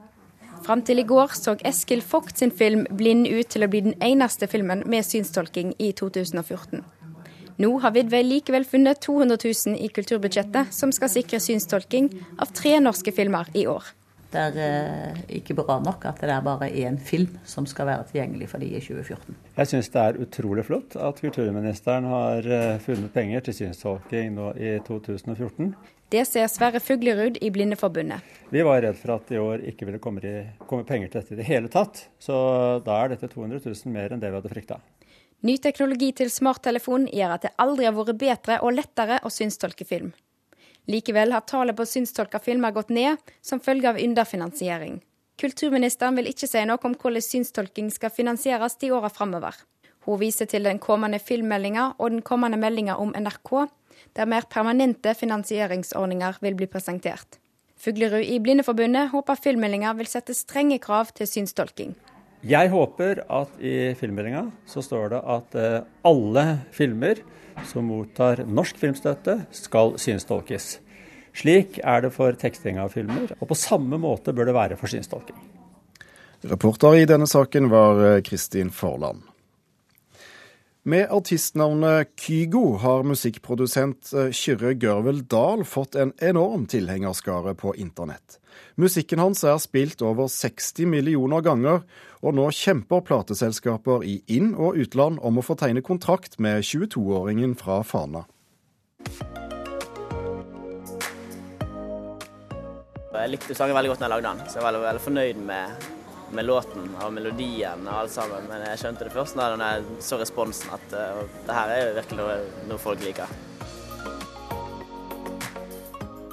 Fram 0.66 0.84
til 0.86 1.02
i 1.02 1.06
går 1.08 1.34
så 1.34 1.56
Eskil 1.66 2.04
Vogt 2.12 2.38
sin 2.38 2.52
film 2.52 2.86
'Blind' 2.86 3.30
ut 3.32 3.48
til 3.50 3.64
å 3.64 3.70
bli 3.70 3.82
den 3.82 3.96
eneste 4.02 4.48
filmen 4.48 4.84
med 4.86 5.06
synstolking 5.06 5.74
i 5.80 5.92
2014. 5.92 6.84
Nå 7.58 7.72
har 7.80 7.92
Vidvei 7.92 8.22
likevel 8.24 8.66
funnet 8.66 9.02
200 9.02 9.38
000 9.44 9.78
i 9.86 9.88
kulturbudsjettet, 9.88 10.74
som 10.74 10.92
skal 10.92 11.10
sikre 11.10 11.40
synstolking 11.40 12.10
av 12.40 12.54
tre 12.54 12.80
norske 12.80 13.12
filmer 13.12 13.50
i 13.54 13.66
år. 13.66 13.84
Det 14.32 14.40
er 14.40 14.58
eh, 14.64 15.22
ikke 15.42 15.58
bra 15.58 15.76
nok 15.84 16.06
at 16.08 16.22
det 16.24 16.32
er 16.32 16.44
bare 16.46 16.70
én 16.72 16.96
film 17.04 17.34
som 17.44 17.66
skal 17.68 17.90
være 17.90 18.06
tilgjengelig 18.12 18.48
for 18.54 18.64
de 18.64 18.70
i 18.72 18.80
2014. 18.80 19.36
Jeg 19.58 19.72
syns 19.72 19.92
det 19.92 20.04
er 20.04 20.20
utrolig 20.24 20.64
flott 20.68 20.96
at 20.96 21.20
kulturministeren 21.20 22.08
har 22.08 22.48
eh, 22.48 22.78
funnet 22.86 23.12
penger 23.12 23.44
til 23.48 23.58
synstolking 23.58 24.32
nå 24.38 24.54
i 24.56 24.78
2014. 24.88 25.74
Det 26.12 26.24
ser 26.28 26.48
Sverre 26.52 26.80
Fuglerud 26.84 27.38
i 27.44 27.52
Blindeforbundet. 27.52 28.24
Vi 28.52 28.64
var 28.68 28.82
redd 28.84 28.98
for 29.00 29.18
at 29.18 29.30
i 29.32 29.40
år 29.40 29.68
ikke 29.72 29.88
ville 29.88 30.00
komme, 30.04 30.24
i, 30.24 30.48
komme 30.68 30.88
penger 30.88 31.12
til 31.12 31.22
dette 31.22 31.36
i 31.36 31.40
det 31.40 31.48
hele 31.48 31.72
tatt. 31.72 32.06
Så 32.20 32.36
da 32.84 32.98
er 33.04 33.14
dette 33.14 33.32
200 33.32 33.64
000 33.64 33.94
mer 33.96 34.12
enn 34.12 34.24
det 34.24 34.32
vi 34.32 34.40
hadde 34.40 34.52
frykta. 34.52 34.80
Ny 35.48 35.56
teknologi 35.58 36.12
til 36.16 36.30
smarttelefon 36.32 37.08
gjør 37.10 37.36
at 37.36 37.48
det 37.48 37.56
aldri 37.64 37.88
har 37.88 37.96
vært 37.96 38.20
bedre 38.20 38.60
og 38.62 38.76
lettere 38.76 39.22
å 39.26 39.32
synstolke 39.34 39.88
film. 39.88 40.12
Likevel 40.90 41.32
har 41.36 41.46
tallet 41.46 41.78
på 41.78 41.86
synstolka 41.86 42.40
filmer 42.40 42.74
gått 42.74 42.90
ned 42.90 43.18
som 43.42 43.60
følge 43.60 43.90
av 43.90 44.00
underfinansiering. 44.02 45.02
Kulturministeren 45.42 46.18
vil 46.18 46.30
ikke 46.30 46.50
si 46.50 46.62
noe 46.66 46.82
om 46.86 46.96
hvordan 46.96 47.26
synstolking 47.26 47.92
skal 47.94 48.14
finansieres 48.14 48.78
i 48.82 48.92
åra 48.94 49.10
framover. 49.10 49.56
Hun 50.06 50.20
viser 50.22 50.50
til 50.50 50.66
den 50.66 50.80
kommende 50.82 51.20
filmmeldinga 51.22 51.92
og 51.98 52.10
den 52.14 52.24
kommende 52.26 52.58
meldinga 52.58 52.98
om 52.98 53.14
NRK, 53.14 53.68
der 54.18 54.30
mer 54.30 54.48
permanente 54.50 55.14
finansieringsordninger 55.18 56.42
vil 56.42 56.58
bli 56.58 56.68
presentert. 56.70 57.38
Fuglerud 57.82 58.26
i 58.26 58.40
Blindeforbundet 58.42 59.10
håper 59.14 59.38
filmmeldinga 59.42 59.94
vil 59.98 60.10
sette 60.10 60.34
strenge 60.38 60.78
krav 60.82 61.14
til 61.18 61.30
synstolking. 61.30 61.96
Jeg 62.42 62.72
håper 62.74 63.22
at 63.30 63.60
i 63.62 63.94
filmmeldinga 63.98 64.48
så 64.66 64.82
står 64.82 65.12
det 65.14 65.20
at 65.30 65.58
eh, 65.62 65.84
alle 66.10 66.46
filmer 66.74 67.22
som 67.70 67.86
mottar 67.86 68.42
norsk 68.48 68.80
filmstøtte, 68.82 69.44
skal 69.54 69.94
synstolkes. 70.02 70.80
Slik 71.38 71.78
er 71.84 72.02
det 72.06 72.12
for 72.16 72.36
teksting 72.36 72.80
av 72.82 72.96
filmer, 72.96 73.36
og 73.40 73.52
på 73.52 73.58
samme 73.58 74.00
måte 74.02 74.34
bør 74.34 74.50
det 74.50 74.58
være 74.58 74.80
for 74.80 74.92
synstolking. 74.92 75.38
Reporter 76.50 76.98
i 76.98 77.06
denne 77.06 77.30
saken 77.30 77.70
var 77.70 78.02
eh, 78.08 78.22
Kristin 78.26 78.74
Forland. 78.74 79.22
Med 80.84 81.12
artistnavnet 81.14 82.10
Kygo 82.18 82.80
har 82.82 83.04
musikkprodusent 83.06 84.08
eh, 84.18 84.32
Kyrre 84.34 84.72
Gørvel 84.82 85.20
Dahl 85.30 85.62
fått 85.62 85.94
en 85.94 86.10
enorm 86.18 86.64
tilhengerskare 86.66 87.54
på 87.54 87.76
internett. 87.78 88.40
Musikken 88.82 89.22
hans 89.22 89.44
er 89.46 89.60
spilt 89.62 90.02
over 90.02 90.26
60 90.26 90.90
millioner 90.90 91.46
ganger, 91.46 91.84
og 92.26 92.34
nå 92.34 92.48
kjemper 92.50 93.06
plateselskaper 93.06 94.02
i 94.10 94.24
inn- 94.34 94.56
og 94.58 94.82
utland 94.82 95.22
om 95.22 95.38
å 95.38 95.46
få 95.46 95.54
tegne 95.62 95.86
kontrakt 95.86 96.40
med 96.42 96.66
22-åringen 96.66 97.54
fra 97.62 97.84
Fana. 97.86 98.26
Jeg 103.22 103.36
likte 103.36 103.54
sangen 103.54 103.78
veldig 103.78 103.94
godt 103.94 104.02
da 104.02 104.10
jeg 104.10 104.16
lagde 104.16 104.34
den, 104.34 104.46
så 104.50 104.58
jeg 104.58 104.66
var 104.66 104.72
veldig, 104.74 104.88
veldig 104.90 105.06
fornøyd 105.06 105.46
med, 105.46 105.90
med, 106.34 106.48
låten 106.48 106.90
og 107.04 107.14
melodien 107.14 107.88
og 107.88 108.02
alt 108.04 108.16
sammen. 108.16 108.50
Men 108.50 108.66
jeg 108.70 108.82
skjønte 108.82 109.08
det 109.08 109.16
først 109.16 109.40
da 109.40 109.52
jeg 109.54 110.02
så 110.04 110.20
responsen, 110.22 110.74
at 110.76 110.98
uh, 110.98 111.24
det 111.48 111.56
her 111.56 111.78
er 111.78 111.96
virkelig 112.02 112.22
noe, 112.24 112.38
noe 112.72 112.82
folk 112.82 113.04
liker. 113.06 113.40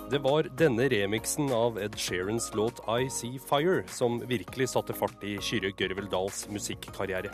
Det 0.09 0.23
var 0.25 0.47
denne 0.57 0.87
remixen 0.88 1.50
av 1.52 1.76
Ed 1.76 1.99
Sheerans 2.00 2.47
låt 2.57 2.81
'I 2.88 3.11
See 3.12 3.38
Fire' 3.38 3.85
som 3.93 4.17
virkelig 4.25 4.69
satte 4.73 4.95
fart 4.97 5.25
i 5.25 5.35
Kyrre 5.37 5.69
Gørveldals 5.76 6.47
musikkarriere. 6.49 7.28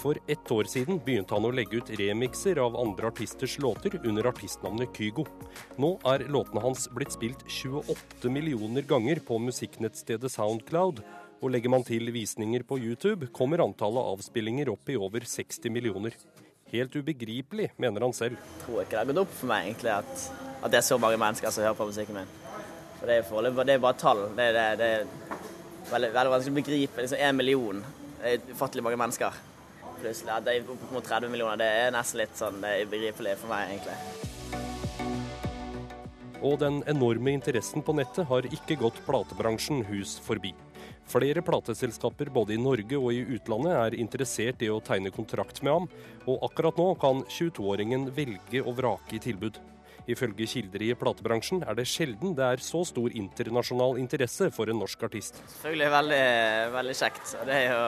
For 0.00 0.16
ett 0.26 0.50
år 0.50 0.64
siden 0.64 0.96
begynte 1.04 1.36
han 1.36 1.44
å 1.44 1.52
legge 1.52 1.76
ut 1.76 1.92
remixer 2.00 2.56
av 2.56 2.76
andre 2.80 3.10
artisters 3.12 3.58
låter 3.58 4.00
under 4.04 4.30
artistnavnet 4.32 4.96
Kygo. 4.96 5.26
Nå 5.76 5.98
er 6.08 6.24
låtene 6.32 6.64
hans 6.64 6.88
blitt 6.88 7.12
spilt 7.12 7.44
28 7.48 8.32
millioner 8.32 8.88
ganger 8.88 9.20
på 9.20 9.36
musikknettstedet 9.50 10.32
Soundcloud. 10.32 11.04
Og 11.46 11.52
legger 11.54 11.70
man 11.70 11.84
til 11.86 12.10
visninger 12.10 12.64
på 12.66 12.74
YouTube, 12.82 13.28
kommer 13.30 13.62
antallet 13.62 14.02
avspillinger 14.02 14.66
opp 14.72 14.90
i 14.90 14.96
over 14.98 15.22
60 15.22 15.70
millioner. 15.70 16.16
Helt 16.72 16.96
ubegripelig, 16.98 17.68
mener 17.78 18.02
han 18.02 18.14
selv. 18.16 18.40
Jeg 18.40 18.64
tror 18.64 18.80
ikke 18.82 18.96
det 18.96 18.98
har 18.98 19.10
gått 19.12 19.20
opp 19.22 19.36
for 19.38 19.50
meg 19.52 19.68
egentlig 19.68 19.92
at, 19.94 20.24
at 20.56 20.72
det 20.74 20.80
er 20.80 20.86
så 20.88 20.98
mange 20.98 21.20
mennesker 21.22 21.54
som 21.54 21.62
hører 21.62 21.78
på 21.78 21.86
musikken 21.92 22.18
min. 22.18 22.34
For 22.98 23.06
Det 23.06 23.20
er, 23.20 23.22
for, 23.30 23.62
det 23.62 23.76
er 23.76 23.84
bare 23.84 24.00
tall. 24.00 24.24
Det 24.34 24.48
det, 24.56 24.66
det 24.82 24.90
er 24.96 25.06
veldig, 25.92 26.10
veldig 26.18 26.34
vanskelig 26.34 26.56
å 26.56 26.58
begripe. 26.58 27.04
Liksom 27.06 27.22
én 27.28 27.38
million 27.38 27.84
det 28.16 28.32
er 28.32 28.50
ufattelig 28.50 28.82
mange 28.88 28.98
mennesker 29.04 29.42
plutselig. 30.00 30.32
At 30.34 30.48
det 30.48 30.56
er 30.56 30.72
opp 30.74 30.88
mot 30.90 31.12
30 31.14 31.30
millioner, 31.30 31.62
det 31.62 31.74
er 31.84 31.94
nesten 31.94 32.24
litt 32.24 32.34
sånn 32.42 32.58
det 32.64 32.74
er 32.74 32.88
ubegripelig 32.90 33.38
for 33.38 33.54
meg, 33.54 33.76
egentlig. 33.76 34.35
Og 36.44 36.58
den 36.60 36.82
enorme 36.90 37.32
interessen 37.32 37.84
på 37.84 37.94
nettet 37.96 38.28
har 38.28 38.48
ikke 38.50 38.76
gått 38.80 38.98
platebransjen 39.06 39.84
hus 39.88 40.18
forbi. 40.24 40.52
Flere 41.06 41.42
plateselskaper 41.46 42.32
både 42.34 42.56
i 42.56 42.60
Norge 42.60 42.98
og 42.98 43.12
i 43.14 43.22
utlandet 43.36 43.76
er 43.78 43.96
interessert 44.02 44.62
i 44.66 44.68
å 44.72 44.82
tegne 44.82 45.12
kontrakt 45.14 45.62
med 45.62 45.72
ham, 45.72 45.88
og 46.26 46.44
akkurat 46.48 46.76
nå 46.80 46.90
kan 47.00 47.22
22-åringen 47.30 48.10
velge 48.16 48.62
og 48.64 48.76
vrake 48.80 49.16
i 49.16 49.22
tilbud. 49.22 49.60
Ifølge 50.06 50.46
kilder 50.50 50.82
i 50.86 50.92
platebransjen 50.98 51.64
er 51.66 51.78
det 51.78 51.86
sjelden 51.90 52.34
det 52.38 52.46
er 52.46 52.62
så 52.62 52.84
stor 52.86 53.10
internasjonal 53.10 53.98
interesse 53.98 54.52
for 54.54 54.70
en 54.70 54.78
norsk 54.82 55.02
artist. 55.08 55.40
Selvfølgelig 55.56 55.92
veldig, 55.94 56.24
veldig 56.76 56.96
kjekt. 57.00 57.36
det 57.46 57.60
er 57.62 57.70
jo 57.72 57.84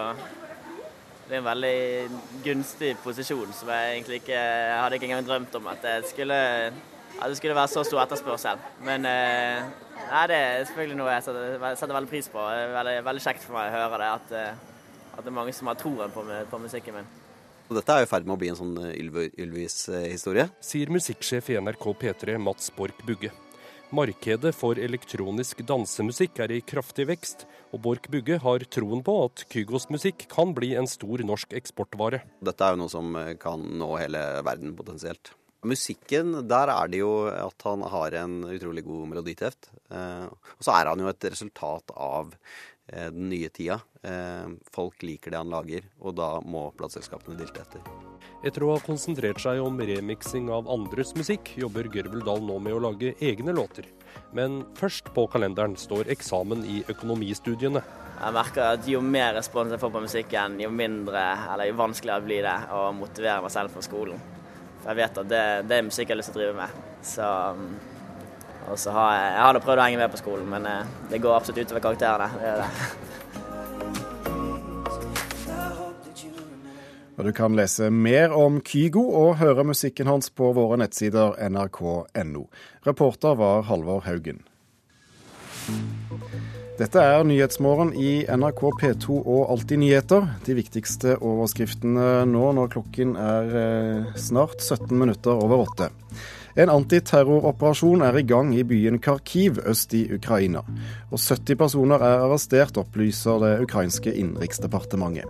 det 1.29 1.37
er 1.37 1.43
en 1.43 1.45
veldig 1.51 1.79
gunstig 2.41 2.95
posisjon 3.05 3.51
som 3.53 3.69
jeg 3.69 3.99
egentlig 3.99 4.23
ikke 4.23 4.39
jeg 4.39 4.79
hadde 4.81 4.97
ikke 4.97 5.09
engang 5.11 5.27
drømt 5.27 5.59
om 5.59 5.67
at 5.69 5.83
det 5.85 5.97
skulle, 6.09 6.39
at 7.19 7.31
det 7.31 7.39
skulle 7.39 7.57
være 7.59 7.71
så 7.73 7.85
stor 7.87 8.03
etterspørsel. 8.05 8.61
Men 8.87 9.07
eh, 9.09 9.63
nei, 10.09 10.25
det 10.31 10.37
er 10.39 10.67
selvfølgelig 10.69 10.99
noe 11.01 11.15
jeg 11.17 11.27
setter, 11.27 11.65
setter 11.81 11.97
veldig 11.97 12.13
pris 12.13 12.29
på. 12.33 12.45
Det 12.45 12.61
er 12.67 12.75
veldig, 12.77 12.99
veldig, 13.09 13.25
kjekt 13.25 13.47
for 13.47 13.59
meg 13.59 13.71
å 13.71 13.81
høre 13.81 14.03
det, 14.03 14.11
at, 14.19 14.37
eh, 14.39 15.09
at 15.17 15.25
det 15.25 15.33
er 15.33 15.39
mange 15.41 15.57
som 15.57 15.71
har 15.71 15.81
troen 15.81 16.15
på, 16.15 16.27
på 16.53 16.63
musikken 16.63 17.01
min. 17.01 17.11
Og 17.69 17.77
dette 17.77 17.93
er 17.93 18.01
jo 18.01 18.09
i 18.09 18.09
ferd 18.09 18.29
med 18.29 18.39
å 18.39 18.41
bli 18.41 18.49
en 18.49 18.57
sånn 18.57 18.79
Ylvis-historie. 18.95 20.47
Sier 20.65 20.89
musikksjef 20.93 21.51
i 21.53 21.59
NRK 21.61 21.91
P3 22.01 22.39
Mats 22.41 22.71
Borch 22.73 23.03
Bugge. 23.05 23.35
Markedet 23.93 24.51
for 24.53 24.77
elektronisk 24.81 25.63
dansemusikk 25.65 26.43
er 26.45 26.53
i 26.53 26.61
kraftig 26.61 27.07
vekst, 27.09 27.47
og 27.73 27.81
Borch 27.85 28.09
Bugge 28.13 28.37
har 28.43 28.65
troen 28.69 29.01
på 29.05 29.15
at 29.25 29.47
Kygos 29.53 29.89
musikk 29.93 30.27
kan 30.33 30.53
bli 30.57 30.75
en 30.77 30.89
stor 30.89 31.25
norsk 31.25 31.57
eksportvare. 31.57 32.21
Dette 32.45 32.65
er 32.65 32.77
jo 32.77 32.83
noe 32.83 32.93
som 32.93 33.17
kan 33.41 33.65
nå 33.81 33.95
hele 33.97 34.25
verden 34.45 34.77
potensielt. 34.77 35.33
Musikken, 35.67 36.37
der 36.47 36.71
er 36.71 36.91
det 36.91 37.01
jo 37.01 37.13
at 37.27 37.65
han 37.67 37.83
har 37.91 38.15
en 38.21 38.45
utrolig 38.47 38.85
god 38.87 39.09
meloditeft. 39.11 39.73
Eh, 39.91 40.27
og 40.31 40.63
så 40.63 40.77
er 40.77 40.93
han 40.93 41.03
jo 41.03 41.09
et 41.11 41.27
resultat 41.33 41.91
av 41.99 42.31
eh, 42.93 43.09
den 43.11 43.27
nye 43.33 43.51
tida. 43.51 43.81
Eh, 44.07 44.55
folk 44.71 45.03
liker 45.03 45.35
det 45.35 45.41
han 45.41 45.51
lager, 45.51 45.89
og 45.99 46.15
da 46.21 46.37
må 46.47 46.69
plateselskapene 46.79 47.41
dilte 47.41 47.65
etter. 47.65 47.83
Etter 48.47 48.63
å 48.63 48.71
ha 48.77 48.85
konsentrert 48.85 49.43
seg 49.43 49.59
om 49.59 49.83
remixing 49.83 50.47
av 50.55 50.71
andres 50.71 51.11
musikk, 51.19 51.57
jobber 51.59 51.91
Gørvel 51.91 52.23
Dahl 52.23 52.45
nå 52.47 52.61
med 52.63 52.79
å 52.79 52.85
lage 52.87 53.17
egne 53.19 53.51
låter. 53.51 53.91
Men 54.31 54.61
først 54.79 55.11
på 55.11 55.27
kalenderen 55.33 55.75
står 55.75 56.15
eksamen 56.15 56.63
i 56.63 56.85
økonomistudiene. 56.87 57.83
Jeg 58.19 58.35
merker 58.35 58.77
at 58.77 58.87
jo 58.87 59.03
mer 59.03 59.35
respons 59.35 59.75
jeg 59.75 59.83
får 59.83 59.95
på 59.95 60.07
musikken, 60.07 60.59
jo 60.63 60.71
mindre 60.71 61.29
eller 61.51 61.73
jo 61.73 61.81
vanskeligere 61.83 62.31
blir 62.31 62.47
det 62.47 62.59
å 62.79 62.91
motivere 62.95 63.43
meg 63.43 63.59
selv 63.59 63.75
for 63.75 63.83
skolen. 63.83 64.38
For 64.83 64.93
jeg 64.93 65.01
vet 65.03 65.21
at 65.23 65.31
det, 65.31 65.45
det 65.69 65.77
er 65.79 65.87
musikk 65.89 66.09
jeg 66.09 66.15
har 66.15 66.21
lyst 66.23 66.33
til 66.33 66.41
å 66.41 66.45
drive 66.45 66.57
med. 66.59 66.81
Så, 67.05 67.29
og 68.69 68.79
så 68.81 68.95
har 68.95 69.13
jeg, 69.17 69.29
jeg 69.35 69.45
har 69.47 69.61
prøvd 69.67 69.83
å 69.83 69.87
henge 69.87 70.01
med 70.03 70.15
på 70.15 70.21
skolen, 70.23 70.49
men 70.55 70.69
eh, 70.71 70.97
det 71.13 71.23
går 71.25 71.37
absolutt 71.37 71.65
utover 71.67 71.85
karakterene. 71.89 72.29
Det 72.39 72.51
er 72.53 72.65
det. 72.65 73.07
Og 77.19 77.25
Du 77.27 77.33
kan 77.35 77.57
lese 77.59 77.89
mer 77.91 78.31
om 78.31 78.61
Kygo 78.63 79.03
og 79.03 79.41
høre 79.41 79.65
musikken 79.67 80.07
hans 80.07 80.31
på 80.31 80.53
våre 80.55 80.79
nettsider 80.79 81.35
nrk.no. 81.51 82.45
Reporter 82.87 83.35
var 83.41 83.67
Halvor 83.67 84.07
Haugen. 84.07 84.45
Dette 86.79 87.03
er 87.03 87.25
Nyhetsmorgen 87.27 87.89
i 87.99 88.21
NRK 88.31 88.61
P2 88.79 89.17
og 89.19 89.49
Alltid 89.51 89.81
nyheter. 89.83 90.29
De 90.47 90.55
viktigste 90.55 91.17
overskriftene 91.19 92.23
nå 92.31 92.53
når 92.55 92.71
klokken 92.77 93.17
er 93.19 93.51
eh, 93.59 94.13
snart 94.15 94.63
17 94.63 94.95
minutter 94.95 95.35
over 95.43 95.65
åtte. 95.65 95.91
En 96.55 96.71
antiterroroperasjon 96.71 98.07
er 98.07 98.21
i 98.21 98.25
gang 98.31 98.55
i 98.55 98.63
byen 98.63 99.03
Kharkiv 99.03 99.59
øst 99.67 99.99
i 99.99 100.05
Ukraina. 100.15 100.63
Og 101.11 101.19
70 101.19 101.59
personer 101.59 101.99
er 101.99 102.23
arrestert, 102.29 102.79
opplyser 102.79 103.43
det 103.43 103.53
ukrainske 103.67 104.15
innenriksdepartementet. 104.15 105.27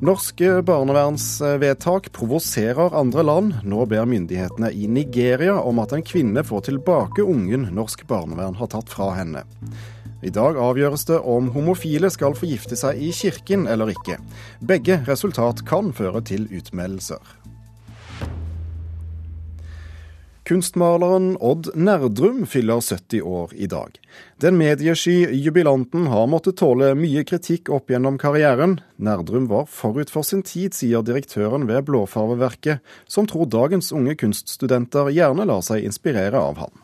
Norske 0.00 0.58
barnevernsvedtak 0.64 2.14
provoserer 2.16 2.96
andre 2.96 3.28
land. 3.28 3.58
Nå 3.68 3.84
ber 3.92 4.08
myndighetene 4.08 4.72
i 4.72 4.88
Nigeria 4.88 5.60
om 5.60 5.84
at 5.84 5.92
en 5.92 6.04
kvinne 6.04 6.48
får 6.48 6.70
tilbake 6.72 7.28
ungen 7.28 7.68
norsk 7.76 8.08
barnevern 8.08 8.56
har 8.56 8.72
tatt 8.72 8.88
fra 8.88 9.12
henne. 9.20 9.44
I 10.22 10.30
dag 10.30 10.54
avgjøres 10.54 11.06
det 11.08 11.18
om 11.18 11.50
homofile 11.54 12.10
skal 12.14 12.36
få 12.38 12.46
gifte 12.52 12.78
seg 12.78 13.00
i 13.02 13.10
kirken 13.16 13.66
eller 13.66 13.90
ikke. 13.90 14.20
Begge 14.62 15.00
resultat 15.08 15.64
kan 15.66 15.90
føre 15.96 16.22
til 16.22 16.46
utmeldelser. 16.54 17.22
Kunstmaleren 20.42 21.36
Odd 21.38 21.68
Nerdrum 21.78 22.42
fyller 22.50 22.82
70 22.82 23.22
år 23.22 23.52
i 23.54 23.68
dag. 23.70 23.94
Den 24.42 24.58
mediesky 24.58 25.30
jubilanten 25.38 26.08
har 26.10 26.26
måttet 26.26 26.58
tåle 26.58 26.90
mye 26.98 27.22
kritikk 27.24 27.70
opp 27.70 27.90
gjennom 27.94 28.18
karrieren. 28.18 28.80
Nerdrum 28.98 29.46
var 29.50 29.68
forut 29.70 30.10
for 30.10 30.26
sin 30.26 30.42
tid, 30.42 30.74
sier 30.74 31.06
direktøren 31.06 31.68
ved 31.70 31.86
Blåfarveverket, 31.86 32.82
som 33.06 33.30
tror 33.30 33.46
dagens 33.46 33.94
unge 33.94 34.18
kunststudenter 34.18 35.14
gjerne 35.14 35.46
lar 35.46 35.62
seg 35.62 35.86
inspirere 35.86 36.42
av 36.42 36.58
ham. 36.66 36.81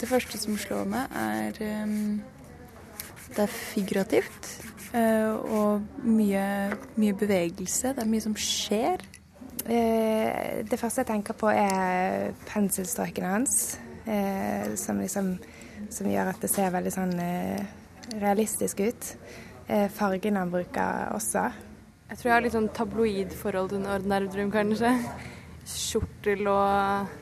Det 0.00 0.08
første 0.08 0.40
som 0.40 0.56
slår 0.58 0.88
meg, 0.88 1.12
er 1.16 1.84
um, 1.84 2.20
det 3.30 3.44
er 3.44 3.52
figurativt. 3.52 4.50
Uh, 4.94 5.36
og 5.54 6.06
mye, 6.06 6.44
mye 6.98 7.16
bevegelse. 7.20 7.94
Det 7.94 8.04
er 8.04 8.10
mye 8.10 8.24
som 8.24 8.36
skjer. 8.38 9.04
Uh, 9.66 10.64
det 10.66 10.80
første 10.80 11.04
jeg 11.04 11.10
tenker 11.12 11.36
på 11.36 11.52
er 11.52 12.32
penselstrøkene 12.48 13.34
hans. 13.36 13.78
Uh, 14.08 14.72
som 14.80 14.98
liksom 15.02 15.36
som 15.90 16.08
gjør 16.10 16.28
at 16.32 16.42
det 16.42 16.50
ser 16.52 16.72
veldig 16.74 16.90
sånn 16.92 17.14
realistisk 18.20 18.82
ut. 18.84 19.06
Eh, 19.70 19.86
fargene 19.94 20.40
han 20.42 20.50
bruker 20.50 21.12
også. 21.14 21.44
Jeg 22.10 22.18
tror 22.18 22.28
jeg 22.28 22.34
har 22.34 22.42
litt 22.42 22.54
sånn 22.56 22.72
tabloid 22.74 23.34
forhold 23.38 23.70
til 23.70 23.78
en 23.78 23.92
ordinær 23.94 24.24
drøm, 24.26 24.50
kanskje. 24.50 24.90
Skjortel 25.70 26.48
og 26.50 27.12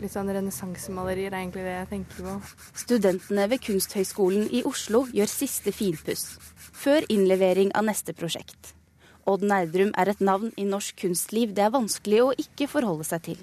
litt 0.00 0.14
sånn 0.14 0.30
renessansemalerier 0.32 1.30
er 1.30 1.42
egentlig 1.42 1.64
det 1.66 1.76
jeg 1.76 1.88
tenker 1.92 2.26
på. 2.26 2.34
Studentene 2.82 3.46
ved 3.52 3.62
Kunsthøgskolen 3.64 4.48
i 4.56 4.64
Oslo 4.68 5.04
gjør 5.12 5.30
siste 5.30 5.72
finpuss, 5.76 6.36
før 6.56 7.06
innlevering 7.12 7.72
av 7.76 7.86
neste 7.88 8.14
prosjekt. 8.16 8.74
Odd 9.28 9.44
Nerdrum 9.46 9.92
er 10.00 10.10
et 10.10 10.22
navn 10.24 10.50
i 10.58 10.66
norsk 10.66 10.96
kunstliv 11.04 11.52
det 11.54 11.66
er 11.66 11.74
vanskelig 11.74 12.20
å 12.24 12.34
ikke 12.40 12.68
forholde 12.70 13.06
seg 13.06 13.24
til. 13.28 13.40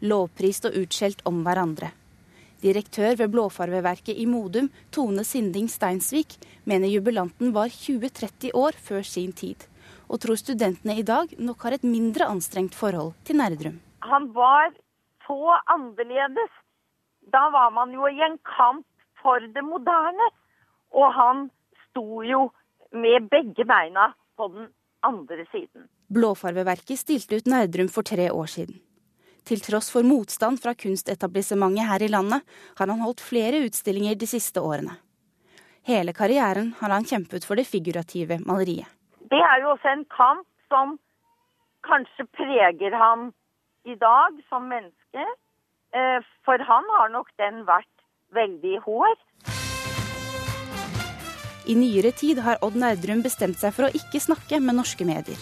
Lovprist 0.00 0.66
og 0.68 0.78
utskjelt 0.80 1.20
om 1.28 1.42
hverandre. 1.44 1.92
Direktør 2.60 3.16
ved 3.16 3.32
Blåfarveverket 3.32 4.18
i 4.20 4.26
Modum, 4.28 4.68
Tone 4.92 5.24
Sinding 5.24 5.68
Steinsvik, 5.72 6.36
mener 6.68 6.92
jubilanten 6.92 7.54
var 7.56 7.72
20-30 7.72 8.52
år 8.56 8.76
før 8.76 9.06
sin 9.06 9.32
tid, 9.32 9.64
og 10.08 10.20
tror 10.24 10.40
studentene 10.40 10.98
i 11.00 11.06
dag 11.06 11.32
nok 11.40 11.64
har 11.64 11.76
et 11.76 11.86
mindre 11.88 12.28
anstrengt 12.28 12.76
forhold 12.76 13.14
til 13.24 13.40
Nerdrum. 13.40 13.80
Han 14.04 14.28
var 14.36 14.72
så 15.30 15.60
annerledes. 15.66 16.50
Da 17.32 17.50
var 17.50 17.70
man 17.70 17.92
jo 17.94 18.08
i 18.08 18.20
en 18.26 18.38
kamp 18.56 18.86
for 19.22 19.40
det 19.54 19.62
moderne. 19.62 20.30
Og 20.90 21.12
han 21.14 21.48
sto 21.86 22.22
jo 22.26 22.48
med 22.90 23.28
begge 23.30 23.64
beina 23.64 24.10
på 24.36 24.48
den 24.50 24.70
andre 25.06 25.46
siden. 25.52 25.86
Blåfarveverket 26.10 26.98
stilte 26.98 27.38
ut 27.38 27.46
Nerdrum 27.46 27.88
for 27.88 28.02
tre 28.02 28.30
år 28.34 28.50
siden. 28.50 28.80
Til 29.46 29.62
tross 29.64 29.88
for 29.94 30.04
motstand 30.04 30.58
fra 30.60 30.74
kunstetablissementet 30.74 31.86
her 31.88 32.02
i 32.02 32.10
landet, 32.10 32.42
har 32.78 32.90
han 32.90 33.00
holdt 33.00 33.22
flere 33.24 33.62
utstillinger 33.68 34.18
de 34.18 34.28
siste 34.28 34.60
årene. 34.60 34.98
Hele 35.86 36.12
karrieren 36.12 36.74
har 36.80 36.92
han 36.92 37.06
kjempet 37.06 37.46
for 37.46 37.56
det 37.56 37.68
figurative 37.70 38.40
maleriet. 38.42 38.90
Det 39.30 39.38
er 39.38 39.62
jo 39.62 39.72
også 39.76 39.94
en 39.94 40.04
kamp 40.10 40.46
som 40.68 40.98
kanskje 41.86 42.26
preger 42.36 42.98
ham 42.98 43.30
i 43.88 43.94
dag 43.94 44.42
som 44.50 44.66
menneske. 44.68 44.99
Eh, 45.18 46.18
for 46.46 46.62
han 46.70 46.90
har 46.96 47.10
nok 47.14 47.30
den 47.40 47.64
vært 47.68 48.04
veldig 48.34 48.76
hår. 48.86 49.16
I 51.70 51.74
nyere 51.76 52.12
tid 52.16 52.40
har 52.42 52.60
Odd 52.64 52.76
Nerdrum 52.78 53.22
bestemt 53.22 53.58
seg 53.60 53.74
for 53.76 53.88
å 53.88 53.94
ikke 53.94 54.22
snakke 54.22 54.62
med 54.62 54.78
norske 54.78 55.06
medier 55.06 55.38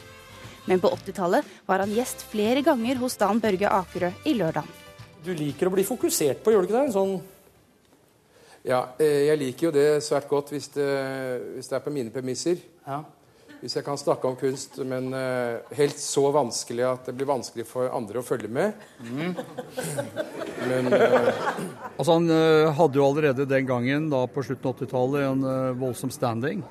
men 0.68 0.80
på 0.80 0.90
80-tallet 0.92 1.44
var 1.66 1.82
han 1.82 1.92
gjest 1.96 2.26
flere 2.28 2.62
ganger 2.62 3.00
hos 3.00 3.16
Dan 3.16 3.40
Børge 3.40 3.70
Akerø 3.72 4.10
i 4.28 4.34
Lørdagen. 4.36 4.68
Du 5.24 5.32
liker 5.34 5.68
å 5.68 5.72
bli 5.72 5.84
fokusert 5.86 6.42
på, 6.44 6.52
gjør 6.52 6.64
du 6.64 6.68
ikke 6.68 6.82
det? 6.82 6.94
Sånn 6.94 7.16
ja, 8.68 8.82
eh, 9.00 9.30
jeg 9.30 9.40
liker 9.40 9.68
jo 9.68 9.72
det 9.72 9.86
svært 10.04 10.28
godt 10.28 10.52
hvis 10.52 10.68
det, 10.74 10.88
hvis 11.54 11.70
det 11.70 11.78
er 11.78 11.84
på 11.84 11.92
mine 11.94 12.12
premisser. 12.12 12.60
Ja. 12.84 13.00
Hvis 13.58 13.74
jeg 13.74 13.84
kan 13.86 13.98
snakke 13.98 14.28
om 14.28 14.36
kunst, 14.38 14.76
men 14.86 15.10
uh, 15.10 15.58
helt 15.74 15.98
så 15.98 16.28
vanskelig 16.34 16.84
at 16.86 17.08
det 17.08 17.16
blir 17.18 17.26
vanskelig 17.26 17.66
for 17.66 17.90
andre 17.90 18.20
å 18.20 18.26
følge 18.26 18.50
med. 18.54 18.76
Mm. 19.02 19.34
Men 20.68 20.92
uh, 20.94 21.32
Altså 21.98 22.14
Han 22.14 22.30
uh, 22.30 22.70
hadde 22.78 23.00
jo 23.00 23.08
allerede 23.08 23.48
den 23.50 23.66
gangen, 23.66 24.06
da 24.12 24.22
på 24.30 24.46
slutten 24.46 24.70
av 24.70 24.78
80-tallet, 24.78 25.26
en 25.26 25.74
voldsom 25.80 26.14
standing 26.14 26.62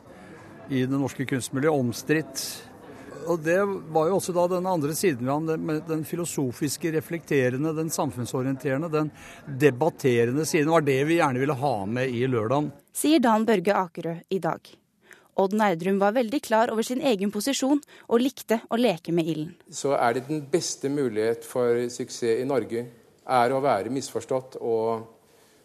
i 0.71 0.85
det 0.87 0.95
norske 0.95 1.27
kunstmiljøet. 1.27 1.75
Omstridt 1.75 2.47
og 3.27 3.43
det 3.43 3.59
var 3.91 4.07
jo 4.07 4.17
også 4.21 4.33
da 4.35 4.45
den 4.51 4.67
andre 4.69 4.95
siden 4.95 5.27
ved 5.27 5.33
ham, 5.33 5.71
den 5.87 6.03
filosofiske, 6.07 6.91
reflekterende, 6.95 7.73
den 7.75 7.91
samfunnsorienterende, 7.91 8.89
den 8.93 9.11
debatterende 9.59 10.45
siden. 10.45 10.71
var 10.71 10.87
det 10.87 11.01
vi 11.09 11.19
gjerne 11.19 11.39
ville 11.43 11.57
ha 11.59 11.75
med 11.85 12.09
i 12.09 12.23
lørdagen. 12.27 12.71
Sier 12.95 13.19
Dan 13.19 13.45
Børge 13.45 13.75
Akerø 13.75 14.15
i 14.29 14.39
dag. 14.39 14.71
Odd 15.37 15.53
Nerdrum 15.57 15.99
var 16.01 16.15
veldig 16.15 16.41
klar 16.45 16.71
over 16.73 16.85
sin 16.85 17.01
egen 17.05 17.31
posisjon 17.33 17.81
og 18.07 18.23
likte 18.23 18.59
å 18.73 18.79
leke 18.79 19.13
med 19.13 19.29
ilden. 19.29 19.53
Så 19.69 19.93
er 19.97 20.17
det 20.17 20.25
den 20.29 20.41
beste 20.51 20.89
mulighet 20.89 21.45
for 21.45 21.83
suksess 21.93 22.41
i 22.41 22.47
Norge, 22.47 22.87
er 23.27 23.53
å 23.53 23.61
være 23.61 23.91
misforstått 23.93 24.57
og 24.63 25.07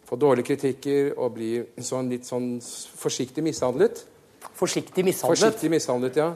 få 0.05 0.19
dårlige 0.19 0.51
kritikker 0.51 1.13
og 1.15 1.37
bli 1.37 1.51
sånn 1.81 2.11
litt 2.11 2.27
sånn 2.27 2.57
forsiktig 2.61 3.43
mishandlet. 3.45 4.03
Forsiktig 4.59 5.05
mishandlet? 5.07 5.39
Forsiktig 5.39 5.71
mishandlet, 5.71 6.19
ja 6.19 6.33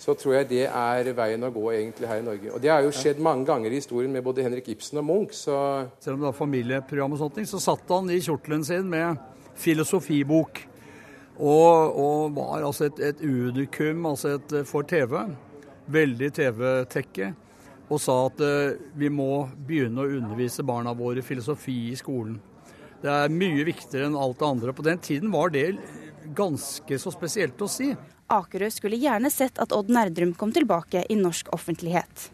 så 0.00 0.14
tror 0.16 0.38
jeg 0.38 0.48
det 0.48 0.62
er 0.64 1.10
veien 1.16 1.42
å 1.44 1.50
gå 1.52 1.66
egentlig 1.74 2.08
her 2.08 2.22
i 2.22 2.24
Norge. 2.24 2.54
Og 2.54 2.62
Det 2.62 2.70
har 2.72 2.80
jo 2.86 2.92
skjedd 2.94 3.20
mange 3.20 3.44
ganger 3.50 3.68
i 3.68 3.80
historien 3.82 4.12
med 4.12 4.24
både 4.24 4.46
Henrik 4.46 4.70
Ibsen 4.72 5.02
og 5.02 5.04
Munch. 5.04 5.34
så... 5.36 5.56
Selv 6.00 6.16
om 6.16 6.22
det 6.22 6.30
var 6.30 6.38
familieprogram, 6.38 7.12
og 7.12 7.20
sånt, 7.20 7.40
så 7.48 7.60
satt 7.60 7.92
han 7.92 8.08
i 8.08 8.20
kjortelen 8.24 8.64
sin 8.64 8.88
med 8.88 9.20
filosofibok. 9.60 10.62
Og, 11.40 11.96
og 11.96 12.34
var 12.36 12.66
altså 12.66 12.90
et, 12.90 13.00
et 13.00 13.22
unikum 13.24 14.04
altså 14.10 14.36
et, 14.36 14.54
for 14.68 14.84
TV. 14.84 15.16
Veldig 15.90 16.28
TV-tekke. 16.36 17.32
Og 17.90 17.98
sa 17.98 18.16
at 18.28 18.42
uh, 18.44 18.76
vi 18.94 19.08
må 19.10 19.48
begynne 19.66 20.04
å 20.04 20.12
undervise 20.20 20.64
barna 20.66 20.92
våre 20.94 21.24
filosofi 21.26 21.88
i 21.90 21.96
skolen. 21.98 22.36
Det 23.00 23.08
er 23.08 23.32
mye 23.32 23.64
viktigere 23.64 24.10
enn 24.10 24.18
alt 24.20 24.38
det 24.38 24.50
andre. 24.50 24.74
På 24.76 24.84
den 24.84 25.00
tiden 25.02 25.32
var 25.32 25.50
det 25.54 25.72
ganske 26.36 26.98
så 27.00 27.12
spesielt 27.14 27.60
å 27.64 27.68
si. 27.70 27.88
Akerø 28.30 28.68
skulle 28.70 29.00
gjerne 29.00 29.32
sett 29.32 29.58
at 29.58 29.72
Odd 29.74 29.90
Nerdrum 29.90 30.36
kom 30.38 30.52
tilbake 30.54 31.02
i 31.08 31.16
norsk 31.18 31.48
offentlighet. 31.56 32.28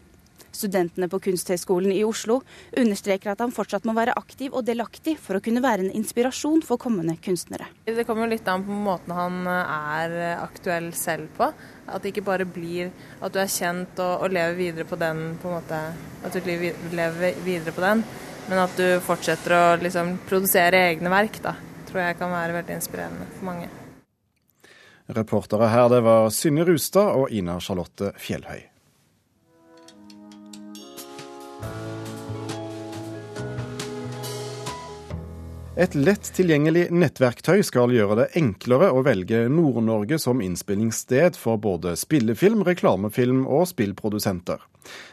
Studentene 0.57 1.09
på 1.11 1.19
Kunsthøgskolen 1.27 1.93
i 1.93 2.03
Oslo 2.07 2.39
understreker 2.77 3.33
at 3.33 3.43
han 3.43 3.53
fortsatt 3.53 3.85
må 3.85 3.93
være 3.97 4.15
aktiv 4.17 4.55
og 4.57 4.65
delaktig 4.65 5.17
for 5.21 5.37
å 5.37 5.43
kunne 5.43 5.61
være 5.63 5.85
en 5.85 5.95
inspirasjon 5.99 6.63
for 6.65 6.81
kommende 6.81 7.17
kunstnere. 7.21 7.69
Det 7.85 8.05
kommer 8.07 8.25
jo 8.25 8.33
litt 8.33 8.49
an 8.49 8.65
på 8.65 8.77
måten 8.87 9.13
han 9.13 9.41
er 9.53 10.17
aktuell 10.41 10.89
selv 10.97 11.29
på. 11.37 11.51
At 11.87 12.03
det 12.03 12.11
ikke 12.11 12.25
bare 12.27 12.47
blir 12.49 12.89
at 13.21 13.33
du 13.33 13.39
er 13.39 13.51
kjent 13.51 13.99
og, 14.03 14.25
og 14.25 14.33
lever 14.33 14.57
videre 14.57 14.87
på 14.89 14.99
den, 14.99 15.37
på 15.41 15.51
en 15.51 15.59
måte, 15.59 15.81
at 16.25 16.35
du 16.35 16.49
lever 16.49 17.37
videre 17.45 17.75
på 17.75 17.83
den, 17.83 18.03
men 18.49 18.63
at 18.63 18.75
du 18.79 18.99
fortsetter 19.03 19.55
å 19.55 19.65
liksom 19.81 20.17
produsere 20.27 20.87
egne 20.91 21.11
verk. 21.13 21.41
da, 21.43 21.55
tror 21.87 22.03
jeg 22.03 22.19
kan 22.19 22.33
være 22.33 22.57
veldig 22.59 22.79
inspirerende 22.79 23.29
for 23.37 23.51
mange. 23.51 23.69
Reportere 25.07 25.69
her 25.71 25.87
det 25.91 26.01
var 26.03 26.27
Synne 26.35 26.65
Rustad 26.67 27.13
og 27.15 27.31
Ina 27.31 27.61
Charlotte 27.63 28.11
Fjellhøy. 28.19 28.65
Et 35.77 35.93
lett 35.93 36.31
tilgjengelig 36.33 36.87
nettverktøy 36.89 37.59
skal 37.61 37.91
gjøre 37.93 38.15
det 38.17 38.23
enklere 38.39 38.87
å 38.89 39.03
velge 39.05 39.43
Nord-Norge 39.53 40.17
som 40.17 40.39
innspillingssted 40.41 41.35
for 41.37 41.61
både 41.61 41.91
spillefilm, 42.01 42.63
reklamefilm 42.65 43.43
og 43.45 43.67
spillprodusenter. 43.69 44.63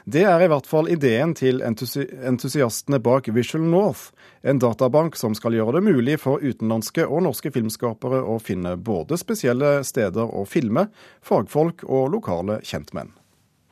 Det 0.09 0.23
er 0.25 0.41
i 0.41 0.49
hvert 0.49 0.65
fall 0.71 0.89
ideen 0.89 1.35
til 1.37 1.61
entusi 1.67 2.07
entusiastene 2.25 2.97
bak 3.05 3.29
Visual 3.37 3.67
North, 3.75 4.15
en 4.41 4.63
databank 4.63 5.21
som 5.21 5.37
skal 5.37 5.59
gjøre 5.59 5.77
det 5.77 5.85
mulig 5.85 6.17
for 6.25 6.41
utenlandske 6.41 7.05
og 7.05 7.27
norske 7.29 7.53
filmskapere 7.53 8.23
å 8.25 8.39
finne 8.41 8.73
både 8.81 9.21
spesielle 9.21 9.75
steder 9.85 10.33
å 10.33 10.47
filme, 10.49 10.87
fagfolk 11.21 11.85
og 11.85 12.09
lokale 12.17 12.63
kjentmenn. 12.65 13.13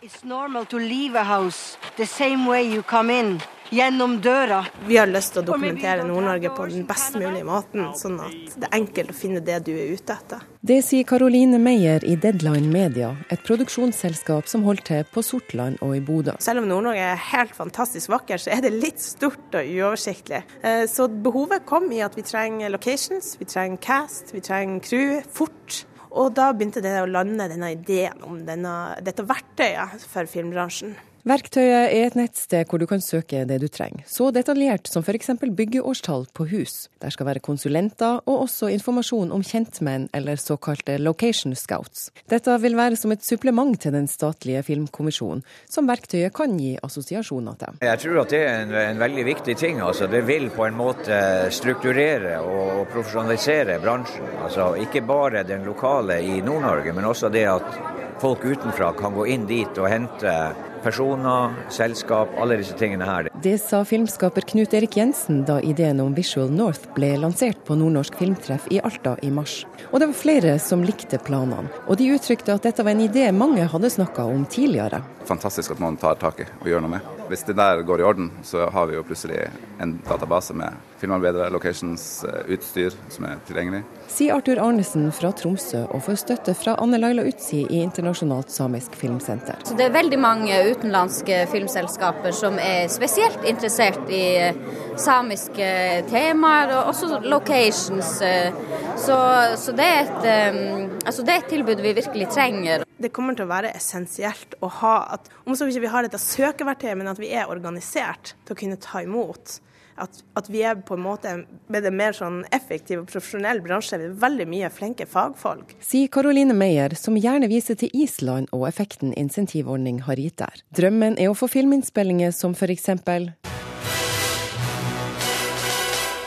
It's 0.05 0.27
normal 0.29 0.69
to 0.69 0.77
leave 0.77 1.17
a 1.17 1.25
house 1.25 1.79
the 1.97 2.05
same 2.05 2.45
way 2.45 2.69
you 2.69 2.83
come 2.83 3.09
in 3.09 3.41
gjennom 3.73 4.21
døra. 4.21 4.65
Vi 4.87 4.97
har 5.01 5.09
lyst 5.09 5.33
til 5.33 5.43
å 5.43 5.47
dokumentere 5.47 6.05
Nord-Norge 6.05 6.51
på 6.53 6.67
den 6.69 6.85
best 6.89 7.17
mulige 7.17 7.45
måten, 7.49 7.87
sånn 7.97 8.19
at 8.21 8.57
det 8.57 8.69
er 8.69 8.77
enkelt 8.77 9.13
å 9.13 9.17
finne 9.17 9.41
det 9.45 9.61
du 9.67 9.73
er 9.73 9.95
ute 9.97 10.17
etter. 10.17 10.43
Det 10.63 10.79
sier 10.85 11.07
Caroline 11.09 11.59
Meyer 11.59 12.05
i 12.07 12.15
Deadline 12.21 12.69
Media, 12.71 13.15
et 13.33 13.41
produksjonsselskap 13.47 14.51
som 14.51 14.67
holder 14.69 14.87
til 14.89 15.07
på 15.15 15.25
Sortland 15.25 15.81
og 15.83 15.97
i 15.97 16.03
Bodø. 16.05 16.37
Selv 16.45 16.63
om 16.63 16.69
Nord-Norge 16.71 17.07
er 17.15 17.23
helt 17.33 17.55
fantastisk 17.57 18.13
vakker, 18.13 18.43
så 18.43 18.53
er 18.55 18.61
det 18.67 18.75
litt 18.77 19.01
stort 19.03 19.57
og 19.57 19.73
uoversiktlig. 19.73 20.43
Eh, 20.61 20.85
så 20.91 21.09
behovet 21.09 21.65
kom 21.69 21.89
i 21.97 22.03
at 22.05 22.19
vi 22.19 22.27
trenger 22.29 22.73
locations, 22.75 23.35
vi 23.41 23.49
trenger 23.49 23.81
cast, 23.83 24.35
vi 24.37 24.45
trenger 24.45 24.85
crew 24.85 25.17
fort. 25.33 25.83
Og 26.13 26.35
da 26.37 26.51
begynte 26.53 26.83
det 26.85 26.93
å 27.01 27.09
lande 27.09 27.49
denne 27.49 27.73
ideen 27.73 28.21
om 28.29 28.43
denne, 28.45 28.99
dette 29.01 29.25
verktøyet 29.25 30.05
for 30.05 30.29
filmbransjen. 30.29 30.93
Verktøyet 31.23 31.93
er 31.95 32.09
et 32.09 32.17
nettsted 32.19 32.67
hvor 32.67 32.81
du 32.83 32.87
kan 32.91 32.99
søke 32.99 33.45
det 33.47 33.61
du 33.63 33.69
trenger, 33.71 34.03
så 34.11 34.33
detaljert 34.35 34.89
som 34.91 35.05
f.eks. 35.07 35.29
byggeårstall 35.39 36.25
på 36.35 36.49
hus. 36.51 36.89
Der 36.99 37.15
skal 37.15 37.29
være 37.29 37.43
konsulenter 37.47 38.17
og 38.27 38.41
også 38.49 38.67
informasjon 38.75 39.31
om 39.31 39.45
kjentmenn 39.47 40.09
eller 40.19 40.41
såkalte 40.43 40.97
location 40.99 41.55
scouts. 41.55 42.09
Dette 42.27 42.57
vil 42.65 42.75
være 42.75 42.99
som 42.99 43.15
et 43.15 43.23
supplement 43.23 43.79
til 43.79 43.95
den 43.95 44.09
statlige 44.11 44.65
filmkommisjonen, 44.67 45.45
som 45.71 45.87
verktøyet 45.87 46.35
kan 46.35 46.59
gi 46.59 46.73
assosiasjoner 46.83 47.55
til. 47.61 47.79
Jeg 47.87 48.03
tror 48.03 48.19
at 48.25 48.35
det 48.35 48.43
er 48.43 48.59
en, 48.65 48.75
en 48.81 49.05
veldig 49.05 49.29
viktig 49.31 49.57
ting. 49.63 49.79
Altså, 49.79 50.11
det 50.11 50.25
vil 50.27 50.49
på 50.51 50.67
en 50.67 50.81
måte 50.81 51.21
strukturere 51.55 52.41
og 52.43 52.91
profesjonalisere 52.91 53.79
bransjen. 53.79 54.27
Altså, 54.43 54.73
ikke 54.89 55.07
bare 55.07 55.47
den 55.47 55.63
lokale 55.71 56.19
i 56.19 56.43
Nord-Norge, 56.43 56.99
men 56.99 57.07
også 57.15 57.31
det 57.31 57.47
at 57.55 57.81
folk 58.19 58.43
utenfra 58.43 58.91
kan 58.99 59.15
gå 59.15 59.31
inn 59.31 59.47
dit 59.47 59.79
og 59.79 59.91
hente 59.91 60.37
personer, 60.83 61.55
selskap, 61.73 62.33
alle 62.41 62.59
disse 62.61 62.77
tingene 62.79 63.07
her. 63.07 63.31
Det 63.43 63.55
sa 63.63 63.83
filmskaper 63.87 64.45
Knut 64.53 64.75
Erik 64.77 64.97
Jensen 64.99 65.43
da 65.49 65.61
ideen 65.63 66.03
om 66.03 66.15
Visual 66.17 66.51
North 66.53 66.91
ble 66.97 67.15
lansert 67.23 67.63
på 67.67 67.77
Nordnorsk 67.79 68.19
filmtreff 68.21 68.69
i 68.71 68.81
Alta 68.83 69.17
i 69.23 69.31
mars. 69.35 69.63
Og 69.91 70.01
det 70.03 70.11
var 70.11 70.21
flere 70.21 70.59
som 70.63 70.85
likte 70.87 71.21
planene, 71.23 71.71
og 71.87 71.99
de 72.01 72.13
uttrykte 72.15 72.55
at 72.55 72.69
dette 72.69 72.85
var 72.85 72.95
en 72.97 73.07
idé 73.07 73.29
mange 73.35 73.67
hadde 73.71 73.95
snakka 73.97 74.27
om 74.29 74.47
tidligere. 74.51 75.03
Fantastisk 75.29 75.77
at 75.77 75.83
noen 75.83 75.99
tar 76.01 76.21
tak 76.21 76.43
i 76.43 76.49
og 76.61 76.71
gjør 76.71 76.87
noe 76.87 76.99
med. 76.99 77.22
Hvis 77.33 77.47
det 77.49 77.55
der 77.57 77.81
går 77.83 78.01
i 78.01 78.05
orden, 78.05 78.31
så 78.45 78.67
har 78.69 78.87
vi 78.87 78.99
jo 78.99 79.03
plutselig 79.09 79.47
en 79.81 79.95
database 80.05 80.53
med 80.53 80.75
filmarbeidere, 81.01 81.49
locations, 81.51 82.25
eh, 82.25 82.53
utstyr 82.55 82.93
som 83.09 83.25
er 83.25 83.39
tilgjengelig. 83.49 83.81
Sier 84.13 84.37
Arthur 84.37 84.61
Arnesen 84.61 85.09
fra 85.17 85.31
Tromsø 85.33 85.87
og 85.89 86.03
får 86.05 86.19
støtte 86.21 86.53
fra 86.55 86.77
Anne 86.83 87.01
Laila 87.01 87.25
Utsi 87.27 87.63
i 87.65 87.81
Internasjonalt 87.81 88.53
samisk 88.53 88.99
filmsenter. 89.01 89.65
Så 89.65 89.79
det 89.79 89.89
er 89.89 89.97
veldig 89.97 90.19
mange 90.21 90.61
utenlandske 90.75 91.47
filmselskaper 91.55 92.37
som 92.37 92.61
er 92.61 92.93
spesielt 92.93 93.49
interessert 93.49 94.13
i 94.13 94.23
eh, 94.51 94.63
samiske 95.01 95.73
temaer, 96.13 96.77
og 96.77 96.93
også 96.93 97.23
locations. 97.25 98.19
Eh. 98.23 98.53
Så, 99.01 99.17
så 99.57 99.73
det, 99.73 99.89
er 99.89 100.05
et, 100.05 100.99
altså 101.09 101.25
det 101.25 101.33
er 101.33 101.41
et 101.41 101.49
tilbud 101.51 101.81
vi 101.81 101.95
virkelig 101.97 102.29
trenger. 102.37 102.85
Det 103.03 103.11
kommer 103.11 103.35
til 103.35 103.49
å 103.49 103.51
være 103.51 103.73
essensielt 103.75 104.55
å 104.63 104.69
ha 104.83 104.97
at 105.17 105.31
om 105.49 105.57
så 105.59 105.67
ikke 105.67 105.83
vi 105.83 105.91
har 105.91 106.07
dette 106.07 106.21
søkeverktøyet, 106.23 106.99
men 107.01 107.11
at 107.11 107.19
vi 107.19 107.22
er 107.31 107.51
organisert 107.53 108.35
til 108.47 108.57
å 108.57 108.59
kunne 108.59 108.81
ta 108.83 109.05
imot. 109.05 109.61
At, 110.01 110.23
at, 110.35 110.49
vi 110.49 110.63
er 110.65 110.79
på 110.81 110.97
en 110.97 111.05
måte 111.05 111.35
med 111.71 111.87
en 111.87 111.97
mer 111.97 112.17
sånn 112.17 112.41
effektiv 112.55 113.03
og 113.03 113.11
profesjonell 113.13 113.61
bransje. 113.63 113.99
Vi 114.01 114.09
er 114.09 114.17
veldig 114.25 114.47
mye 114.49 114.71
flinke 114.73 115.07
fagfolk. 115.07 115.77
Sier 115.85 116.09
Karoline 116.13 116.57
Meyer, 116.57 116.97
som 116.99 117.19
gjerne 117.21 117.51
viser 117.53 117.77
til 117.79 117.93
Island 117.93 118.49
og 118.57 118.67
effekten 118.71 119.13
insentivordning 119.21 120.03
har 120.09 120.21
gitt 120.21 120.41
der. 120.41 120.65
Drømmen 120.75 121.21
er 121.21 121.31
å 121.31 121.37
få 121.37 121.51
filminnspillinger 121.53 122.33
som 122.35 122.57
f.eks. 122.57 122.89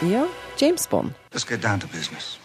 Ja, 0.06 0.26
James 0.58 0.90
Bond. 0.90 1.14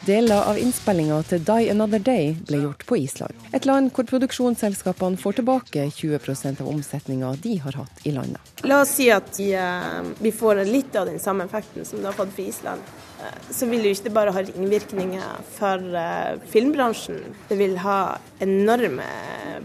Deler 0.07 0.41
av 0.43 0.57
innspillinga 0.59 1.21
til 1.31 1.45
Die 1.47 1.69
Another 1.71 2.01
Day 2.03 2.33
ble 2.49 2.59
gjort 2.65 2.83
på 2.89 2.97
Island. 2.99 3.45
Et 3.55 3.67
land 3.69 3.93
hvor 3.95 4.09
produksjonsselskapene 4.09 5.21
får 5.21 5.39
tilbake 5.39 5.85
20% 5.95 6.63
av 6.65 6.71
omsetninga 6.73 7.31
de 7.45 7.55
har 7.63 7.79
hatt 7.79 8.03
i 8.03 8.15
landet. 8.17 8.41
La 8.67 8.81
oss 8.83 8.97
si 8.99 9.07
at 9.15 9.31
vi, 9.39 9.53
eh, 9.55 10.03
vi 10.19 10.33
får 10.35 10.65
litt 10.67 10.97
av 10.97 11.07
den 11.07 11.23
samme 11.23 11.47
effekten 11.47 11.87
som 11.87 12.01
du 12.01 12.11
har 12.11 12.19
fått 12.19 12.35
for 12.35 12.43
Island. 12.43 12.83
Eh, 13.23 13.39
så 13.55 13.71
vil 13.71 13.83
det 13.83 13.93
jo 13.93 14.01
ikke 14.01 14.15
bare 14.19 14.35
ha 14.35 14.43
ringvirkninger 14.43 15.47
for 15.55 15.79
uh, 15.95 16.35
filmbransjen. 16.51 17.21
Det 17.49 17.59
vil 17.59 17.79
ha 17.79 18.19
enorme 18.41 19.07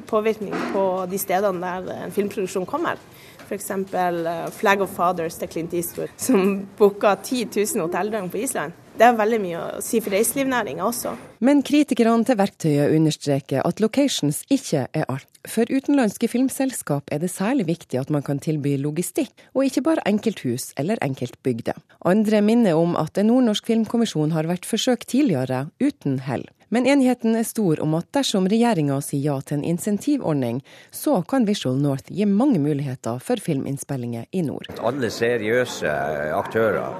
påvirkning 0.05 0.53
på 0.73 1.05
de 1.09 1.17
stedene 1.17 1.61
der 1.65 2.05
en 2.05 2.13
filmproduksjon 2.13 2.69
kommer. 2.69 3.01
F.eks. 3.45 3.69
Uh, 3.93 4.47
Flag 4.55 4.81
of 4.83 4.91
Fathers 4.95 5.37
til 5.41 5.51
Clint 5.51 5.75
Eastwood, 5.77 6.11
som 6.27 6.65
booka 6.79 7.15
10 7.21 7.47
000 7.53 7.85
hotelldøgn 7.85 8.31
på 8.33 8.43
Island. 8.43 8.81
Det 8.95 9.03
er 9.03 9.15
veldig 9.19 9.37
mye 9.43 9.59
å 9.59 9.79
si 9.83 9.99
for 9.99 10.15
reiselivsnæringa 10.15 10.85
også. 10.87 11.11
Men 11.43 11.59
kritikerne 11.67 12.23
til 12.23 12.37
verktøyet 12.39 12.93
understreker 12.95 13.65
at 13.67 13.81
locations 13.83 14.39
ikke 14.47 14.85
er 14.87 15.03
alt. 15.11 15.27
For 15.51 15.67
utenlandske 15.67 16.29
filmselskap 16.31 17.11
er 17.11 17.19
det 17.19 17.29
særlig 17.33 17.67
viktig 17.67 17.99
at 17.99 18.13
man 18.13 18.23
kan 18.25 18.39
tilby 18.39 18.77
logistikk, 18.79 19.33
og 19.53 19.67
ikke 19.67 19.83
bare 19.89 20.05
enkelthus 20.07 20.71
eller 20.79 21.01
enkeltbygder. 21.03 21.75
Andre 22.07 22.39
minner 22.41 22.79
om 22.79 22.95
at 22.95 23.19
en 23.19 23.33
nordnorsk 23.33 23.67
filmkommisjon 23.67 24.31
har 24.31 24.47
vært 24.47 24.65
forsøkt 24.69 25.11
tidligere, 25.11 25.65
uten 25.83 26.21
hell. 26.23 26.47
Men 26.75 26.87
enigheten 26.91 27.37
er 27.39 27.45
stor 27.47 27.79
om 27.79 27.93
at 27.95 28.09
dersom 28.11 28.49
regjeringa 28.51 28.97
sier 28.99 29.21
ja 29.29 29.35
til 29.39 29.61
en 29.61 29.69
insentivordning, 29.69 30.57
så 30.91 31.21
kan 31.23 31.45
Visual 31.47 31.77
North 31.79 32.11
gi 32.11 32.25
mange 32.27 32.59
muligheter 32.59 33.21
for 33.23 33.39
filminnspillinger 33.39 34.25
i 34.35 34.41
nord. 34.43 34.67
Alle 34.83 35.07
seriøse 35.07 35.93
aktører 36.35 36.97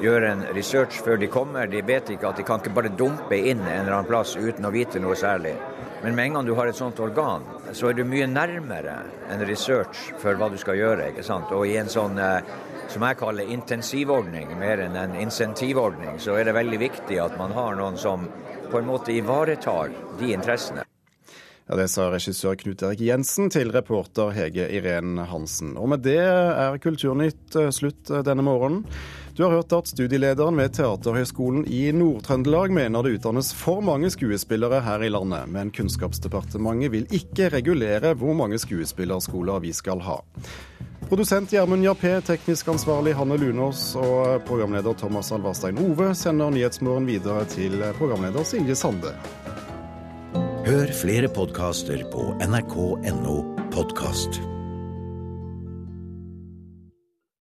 gjør 0.00 0.24
en 0.30 0.46
research 0.56 1.02
før 1.04 1.20
de 1.20 1.28
kommer. 1.28 1.68
De 1.68 1.82
vet 1.84 2.08
ikke 2.14 2.30
at 2.30 2.40
de 2.40 2.46
kan 2.48 2.64
ikke 2.64 2.72
bare 2.78 2.94
dumpe 2.96 3.36
inn 3.36 3.60
en 3.60 3.82
eller 3.82 3.98
annen 3.98 4.08
plass 4.08 4.32
uten 4.40 4.64
å 4.64 4.72
vite 4.72 5.04
noe 5.04 5.18
særlig. 5.20 5.52
Men 6.00 6.16
med 6.16 6.30
en 6.30 6.38
gang 6.38 6.48
du 6.48 6.54
har 6.56 6.72
et 6.72 6.80
sånt 6.80 7.04
organ, 7.04 7.44
så 7.76 7.90
er 7.90 8.00
du 8.00 8.06
mye 8.08 8.24
nærmere 8.24 9.02
en 9.28 9.44
research 9.44 10.14
for 10.22 10.32
hva 10.40 10.48
du 10.48 10.56
skal 10.56 10.80
gjøre. 10.80 11.10
ikke 11.12 11.28
sant? 11.28 11.52
Og 11.52 11.68
i 11.68 11.76
en 11.76 11.92
sånn 11.92 12.16
eh, 12.16 12.40
som 12.90 13.04
jeg 13.06 13.18
kaller 13.20 13.50
intensivordning, 13.54 14.52
mer 14.58 14.82
enn 14.84 14.96
en 14.98 15.16
insentivordning, 15.22 16.18
så 16.22 16.36
er 16.38 16.48
det 16.48 16.56
veldig 16.56 16.80
viktig 16.82 17.20
at 17.22 17.36
man 17.38 17.54
har 17.56 17.76
noen 17.78 17.98
som 18.00 18.26
på 18.70 18.78
en 18.78 18.88
måte 18.88 19.14
ivaretar 19.14 19.92
de 20.18 20.32
interessene. 20.34 20.84
Ja, 21.70 21.76
Det 21.76 21.86
sa 21.86 22.08
regissør 22.10 22.56
Knut 22.58 22.82
Erik 22.82 23.02
Jensen 23.06 23.50
til 23.54 23.70
reporter 23.70 24.32
Hege 24.34 24.66
Irén 24.74 25.20
Hansen. 25.30 25.76
Og 25.78 25.92
med 25.92 26.02
det 26.02 26.18
er 26.18 26.78
Kulturnytt 26.82 27.54
eh, 27.54 27.70
slutt 27.70 28.10
eh, 28.10 28.24
denne 28.26 28.42
morgenen. 28.42 28.82
Du 29.36 29.44
har 29.44 29.54
hørt 29.54 29.72
at 29.72 29.88
studielederen 29.88 30.58
ved 30.58 30.74
Teaterhøgskolen 30.76 31.64
i 31.70 31.86
Nord-Trøndelag 31.94 32.74
mener 32.74 33.02
det 33.06 33.16
utdannes 33.18 33.52
for 33.56 33.80
mange 33.84 34.10
skuespillere 34.10 34.82
her 34.84 35.04
i 35.06 35.10
landet, 35.12 35.48
men 35.48 35.70
Kunnskapsdepartementet 35.74 36.92
vil 36.92 37.06
ikke 37.14 37.48
regulere 37.54 38.14
hvor 38.18 38.34
mange 38.36 38.58
skuespillerskoler 38.60 39.62
vi 39.64 39.72
skal 39.76 40.02
ha. 40.04 40.18
Produsent 41.10 41.50
Gjermund 41.50 41.82
Jappé, 41.82 42.12
teknisk 42.22 42.68
ansvarlig 42.70 43.16
Hanne 43.18 43.38
Lunås 43.40 43.96
og 43.98 44.44
programleder 44.46 44.94
Thomas 44.94 45.32
Alvarstein 45.34 45.80
Ove 45.82 46.12
sender 46.14 46.52
Nyhetsmorgen 46.54 47.08
videre 47.08 47.48
til 47.50 47.80
programleder 47.98 48.46
Silje 48.46 48.78
Sande. 48.78 49.16
Hør 50.68 50.94
flere 50.94 51.32
podkaster 51.34 52.04
på 52.12 52.30
nrk.no 52.46 53.36
podkast. 53.74 54.42